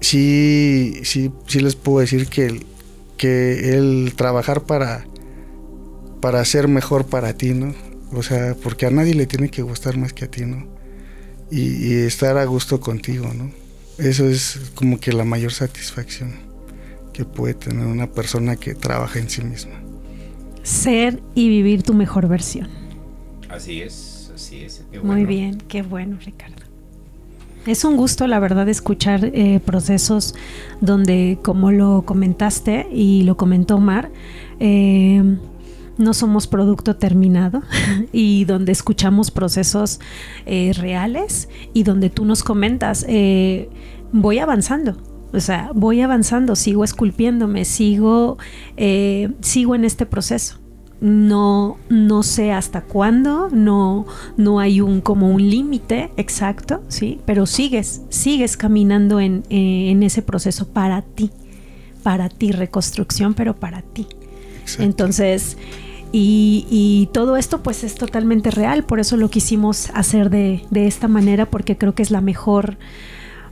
[0.00, 2.62] sí, sí, sí les puedo decir que
[3.18, 5.04] que el trabajar para
[6.20, 7.74] para ser mejor para ti, ¿no?
[8.12, 10.66] O sea, porque a nadie le tiene que gustar más que a ti, ¿no?
[11.50, 13.50] Y, estar a gusto contigo, ¿no?
[13.98, 16.32] Eso es como que la mayor satisfacción
[17.12, 19.72] que puede tener una persona que trabaja en sí misma.
[20.62, 22.68] Ser y vivir tu mejor versión.
[23.48, 24.84] Así es, así es.
[25.02, 26.68] Muy bien, qué bueno, Ricardo.
[27.66, 30.34] Es un gusto, la verdad, escuchar eh, procesos
[30.80, 34.10] donde, como lo comentaste y lo comentó Omar,
[34.60, 35.22] eh,
[35.98, 37.62] no somos producto terminado
[38.12, 40.00] y donde escuchamos procesos
[40.46, 43.68] eh, reales y donde tú nos comentas, eh,
[44.12, 44.96] voy avanzando.
[45.30, 48.38] O sea, voy avanzando, sigo esculpiéndome, sigo,
[48.78, 50.58] eh, sigo en este proceso.
[51.00, 57.46] No, no sé hasta cuándo, no, no hay un como un límite exacto, sí, pero
[57.46, 61.30] sigues, sigues caminando en, en ese proceso para ti,
[62.02, 64.08] para ti, reconstrucción, pero para ti.
[64.78, 65.56] Entonces,
[66.12, 71.46] y, todo esto pues es totalmente real, por eso lo quisimos hacer de, esta manera,
[71.46, 72.78] porque creo que es la mejor,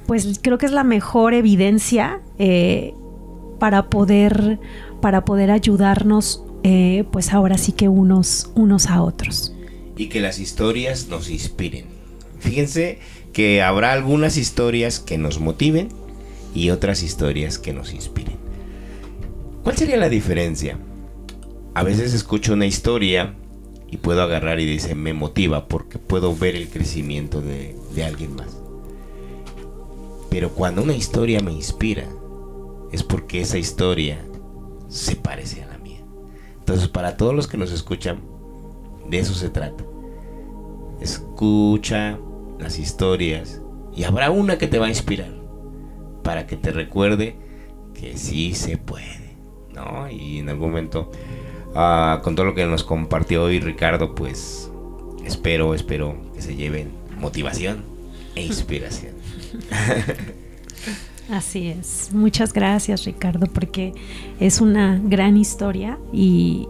[0.06, 2.94] pues creo que es la mejor evidencia eh,
[3.58, 4.58] para poder,
[5.00, 9.54] para poder ayudarnos, eh, pues ahora sí que unos, unos a otros.
[9.96, 11.86] Y que las historias nos inspiren.
[12.38, 12.98] Fíjense
[13.32, 15.88] que habrá algunas historias que nos motiven
[16.54, 18.36] y otras historias que nos inspiren.
[19.62, 20.78] ¿Cuál sería la diferencia?
[21.76, 23.34] A veces escucho una historia
[23.86, 28.34] y puedo agarrar y dice, me motiva porque puedo ver el crecimiento de, de alguien
[28.34, 28.56] más.
[30.30, 32.08] Pero cuando una historia me inspira,
[32.92, 34.24] es porque esa historia
[34.88, 36.00] se parece a la mía.
[36.60, 38.22] Entonces, para todos los que nos escuchan,
[39.10, 39.84] de eso se trata.
[41.02, 42.18] Escucha
[42.58, 43.60] las historias
[43.94, 45.34] y habrá una que te va a inspirar
[46.22, 47.36] para que te recuerde
[47.92, 49.36] que sí se puede,
[49.74, 50.08] ¿no?
[50.10, 51.10] Y en algún momento,
[51.76, 54.70] ah, con todo lo que nos compartió hoy Ricardo, pues
[55.24, 57.84] espero, espero que se lleven motivación
[58.34, 59.14] e inspiración.
[61.30, 62.10] Así es.
[62.12, 63.94] Muchas gracias Ricardo porque
[64.38, 66.68] es una gran historia y,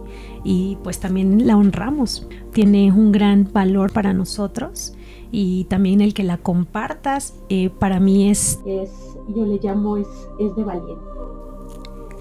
[0.83, 2.27] pues también la honramos.
[2.53, 4.93] Tiene un gran valor para nosotros
[5.31, 8.89] y también el que la compartas eh, para mí es, es,
[9.35, 10.07] yo le llamo es,
[10.39, 11.03] es de valiente.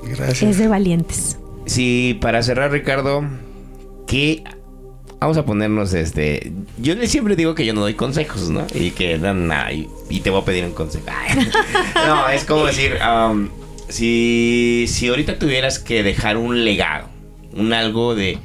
[0.02, 0.42] Gracias.
[0.42, 1.38] Es de valientes.
[1.66, 3.24] Sí, para cerrar Ricardo,
[4.06, 4.42] ¿qué
[5.20, 6.52] vamos a ponernos este.
[6.78, 8.66] Yo siempre digo que yo no doy consejos, ¿no?
[8.74, 9.72] Y que dan nada.
[9.72, 9.88] Y,
[10.20, 11.06] te voy a pedir un consejo.
[12.06, 13.48] no, es como decir, um,
[13.88, 17.08] si, si ahorita tuvieras que dejar un legado,
[17.52, 18.38] un algo de.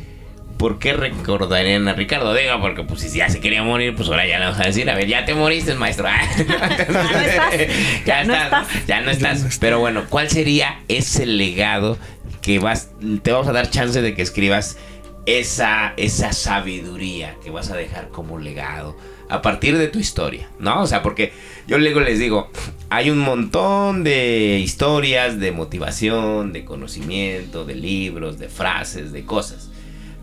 [0.57, 2.35] ¿Por qué recordarían a Ricardo?
[2.35, 4.87] Diga, porque pues si ya se quería morir, pues ahora ya le vamos a decir,
[4.91, 6.07] a ver, ya te moriste, maestro.
[8.05, 8.67] ya no estás.
[8.87, 9.57] Ya no estás.
[9.59, 11.97] Pero bueno, ¿cuál sería ese legado
[12.41, 14.77] que vas, te vamos a dar chance de que escribas
[15.25, 18.97] esa, esa sabiduría que vas a dejar como legado
[19.29, 20.81] a partir de tu historia, ¿no?
[20.81, 21.31] O sea, porque
[21.67, 22.49] yo luego les digo,
[22.89, 29.69] hay un montón de historias de motivación, de conocimiento, de libros, de frases, de cosas.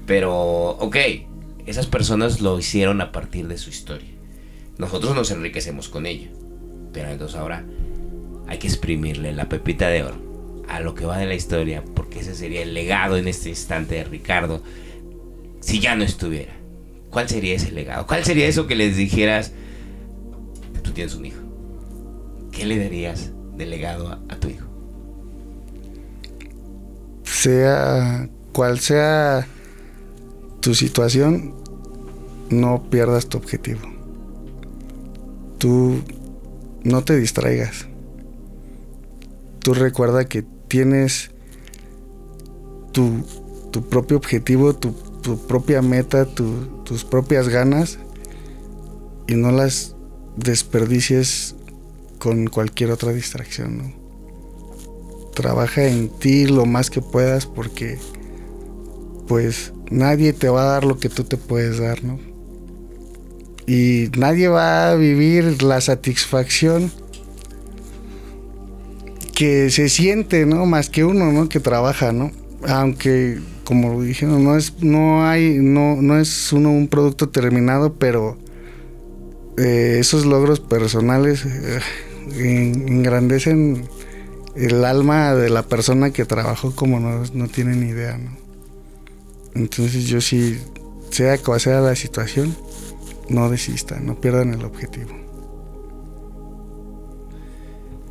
[0.05, 0.97] Pero, ok,
[1.66, 4.11] esas personas lo hicieron a partir de su historia.
[4.77, 6.29] Nosotros nos enriquecemos con ella.
[6.93, 7.64] Pero entonces ahora
[8.47, 10.28] hay que exprimirle la pepita de oro
[10.69, 13.97] a lo que va de la historia, porque ese sería el legado en este instante
[13.97, 14.62] de Ricardo
[15.61, 16.53] si ya no estuviera?
[17.11, 18.07] ¿Cuál sería ese legado?
[18.07, 19.53] ¿Cuál sería eso que les dijeras?
[20.83, 21.41] Tú tienes un hijo.
[22.53, 24.66] ¿Qué le darías de legado a, tu hijo?
[27.25, 29.47] Sea cual sea
[30.61, 31.55] tu situación,
[32.51, 33.81] no pierdas tu objetivo.
[35.59, 36.03] Tú
[36.83, 37.87] no te distraigas.
[39.61, 41.31] Tú recuerda que tienes
[42.93, 43.25] tu,
[43.71, 47.99] tu propio objetivo, tu tu propia meta, tus propias ganas
[49.27, 49.95] y no las
[50.37, 51.55] desperdicies
[52.19, 53.95] con cualquier otra distracción.
[55.35, 57.99] Trabaja en ti lo más que puedas porque
[59.27, 62.19] pues nadie te va a dar lo que tú te puedes dar, ¿no?
[63.66, 66.91] Y nadie va a vivir la satisfacción
[69.39, 70.66] que se siente, ¿no?
[70.66, 71.49] Más que uno, ¿no?
[71.49, 72.32] Que trabaja, ¿no?
[72.66, 77.95] Aunque como lo dijeron, no es, no hay, no, no es uno un producto terminado,
[77.95, 78.36] pero
[79.57, 81.80] eh, esos logros personales eh,
[82.89, 83.89] engrandecen
[84.57, 88.36] el alma de la persona que trabajó como no, no tienen idea, ¿no?
[89.55, 90.59] Entonces yo sí,
[91.11, 92.57] sea cual sea la situación,
[93.28, 95.28] no desista, no pierdan el objetivo.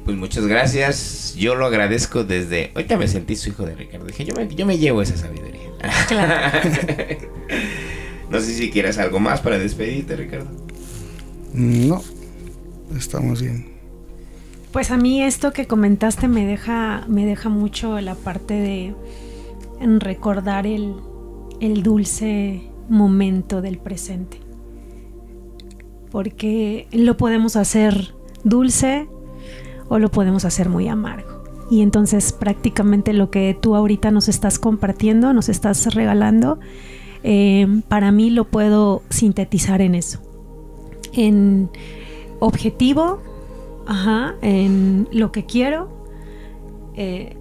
[0.08, 1.36] Pues muchas gracias.
[1.38, 2.72] Yo lo agradezco desde.
[2.76, 4.06] Ahorita me sentí su hijo de Ricardo.
[4.06, 5.70] Dije, yo me, yo me llevo esa sabiduría.
[8.32, 10.50] no sé si quieras algo más para despedirte, Ricardo.
[11.52, 12.02] No,
[12.96, 13.66] estamos bien.
[14.72, 18.96] Pues a mí esto que comentaste me deja, me deja mucho la parte de
[20.00, 20.96] recordar el,
[21.60, 24.40] el dulce momento del presente.
[26.12, 29.10] Porque lo podemos hacer dulce
[29.90, 31.44] o lo podemos hacer muy amargo.
[31.70, 36.60] Y entonces prácticamente lo que tú ahorita nos estás compartiendo, nos estás regalando,
[37.24, 40.20] eh, para mí lo puedo sintetizar en eso.
[41.14, 41.70] En
[42.40, 43.20] objetivo,
[44.42, 45.90] en lo que quiero,
[46.96, 47.38] eh,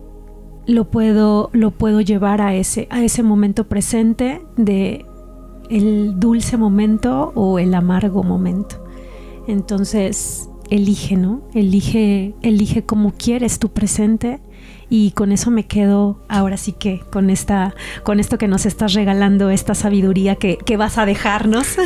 [0.67, 5.05] lo, puedo, lo puedo llevar a ese, a ese momento presente de
[5.71, 8.85] el dulce momento o el amargo momento.
[9.47, 11.43] Entonces, elige, ¿no?
[11.55, 14.41] Elige, elige cómo quieres tu presente
[14.89, 18.95] y con eso me quedo ahora sí que con esta, con esto que nos estás
[18.95, 21.77] regalando, esta sabiduría que, vas a dejarnos.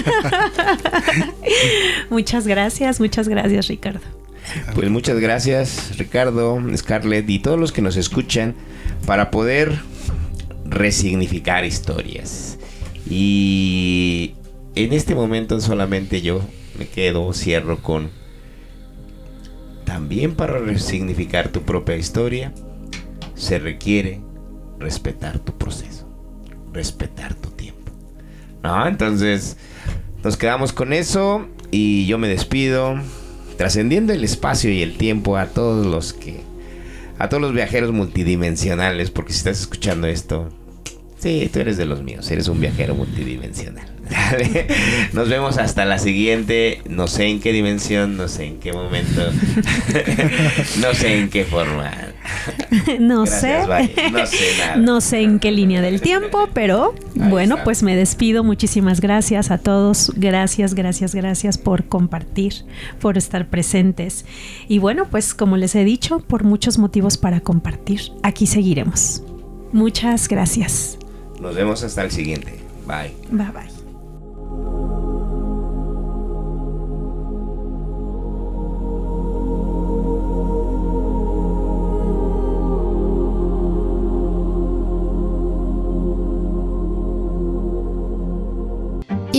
[2.11, 4.01] muchas gracias, muchas gracias Ricardo.
[4.75, 8.55] Pues muchas gracias Ricardo, Scarlett y todos los que nos escuchan
[9.07, 9.79] para poder
[10.67, 12.59] resignificar historias.
[13.09, 14.35] Y
[14.75, 16.43] en este momento solamente yo
[16.79, 18.11] me quedo, cierro con
[19.91, 22.53] también para resignificar tu propia historia,
[23.35, 24.21] se requiere
[24.79, 26.09] respetar tu proceso,
[26.73, 27.91] respetar tu tiempo.
[28.87, 29.57] Entonces,
[30.23, 33.01] nos quedamos con eso y yo me despido,
[33.59, 36.39] trascendiendo el espacio y el tiempo a todos los que,
[37.19, 40.51] a todos los viajeros multidimensionales, porque si estás escuchando esto,
[41.19, 43.89] sí, tú eres de los míos, eres un viajero multidimensional.
[45.13, 46.83] Nos vemos hasta la siguiente.
[46.89, 49.23] No sé en qué dimensión, no sé en qué momento,
[50.81, 51.91] no sé en qué forma.
[52.99, 53.59] no sé.
[54.13, 54.77] No sé nada.
[54.77, 58.45] No sé en qué línea del tiempo, pero bueno, pues me despido.
[58.45, 60.13] Muchísimas gracias a todos.
[60.17, 62.55] Gracias, gracias, gracias por compartir,
[63.01, 64.25] por estar presentes.
[64.69, 69.23] Y bueno, pues como les he dicho, por muchos motivos para compartir, aquí seguiremos.
[69.73, 70.99] Muchas gracias.
[71.41, 72.61] Nos vemos hasta el siguiente.
[72.87, 73.15] Bye.
[73.31, 73.80] Bye bye.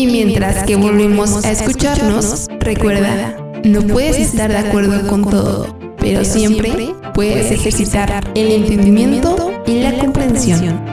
[0.01, 6.25] Y mientras que volvemos a escucharnos, recuerda, no puedes estar de acuerdo con todo, pero
[6.25, 10.83] siempre puedes ejercitar el entendimiento y la comprensión.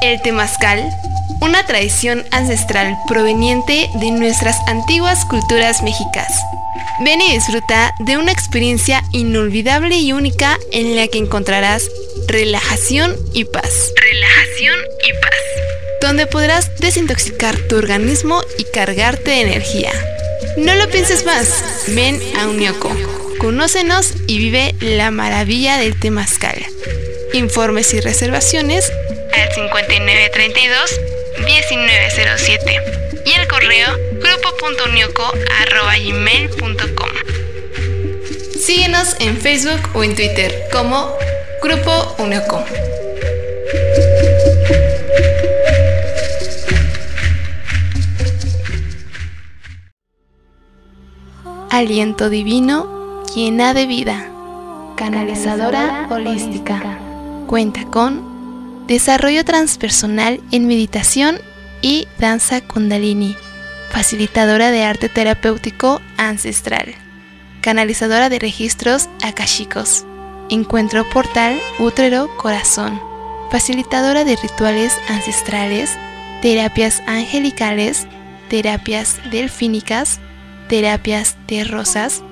[0.00, 0.88] El temazcal,
[1.42, 6.32] una tradición ancestral proveniente de nuestras antiguas culturas mexicas
[7.00, 11.90] Ven y disfruta de una experiencia inolvidable y única en la que encontrarás
[12.28, 13.92] relajación y paz.
[13.96, 15.30] Relajación y paz.
[16.00, 19.92] Donde podrás desintoxicar tu organismo y cargarte de energía.
[20.56, 22.90] No lo pienses más, ven a Unioco.
[23.38, 26.64] Conócenos y vive la maravilla del Temazcal.
[27.34, 28.90] Informes y reservaciones
[29.34, 31.00] al 5932
[31.44, 32.80] 1907
[33.26, 37.10] y el correo grupo.unioco.com.
[38.58, 41.12] Síguenos en Facebook o en Twitter como
[41.62, 42.64] Grupo Unioco.
[51.70, 54.28] Aliento divino llena de vida.
[54.96, 56.98] Canalizadora holística.
[57.46, 61.38] Cuenta con desarrollo transpersonal en meditación
[61.82, 63.36] y danza kundalini
[63.90, 66.94] facilitadora de arte terapéutico ancestral,
[67.60, 70.04] canalizadora de registros akashicos,
[70.48, 73.00] encuentro portal útero-corazón,
[73.50, 75.96] facilitadora de rituales ancestrales,
[76.42, 78.06] terapias angelicales,
[78.48, 80.20] terapias delfínicas,
[80.68, 82.22] terapias de rosas,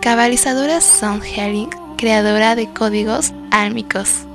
[0.00, 4.26] cabalizadora Sound Healing, creadora de códigos álmicos.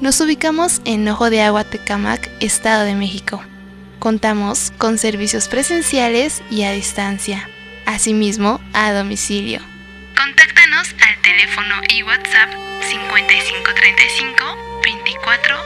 [0.00, 3.42] Nos ubicamos en Ojo de Agua Tecamac, Estado de México.
[3.98, 7.48] Contamos con servicios presenciales y a distancia,
[7.86, 9.60] asimismo a domicilio.
[10.16, 12.50] Contáctanos al teléfono y WhatsApp
[12.82, 14.44] 5535
[14.84, 15.56] 24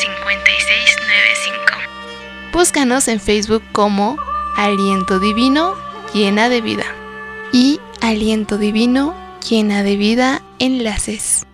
[0.00, 1.64] 5695.
[2.52, 4.16] Búscanos en Facebook como
[4.56, 5.76] Aliento Divino
[6.14, 6.86] llena de vida
[7.52, 9.14] y Aliento Divino
[9.48, 11.46] llena de vida enlaces.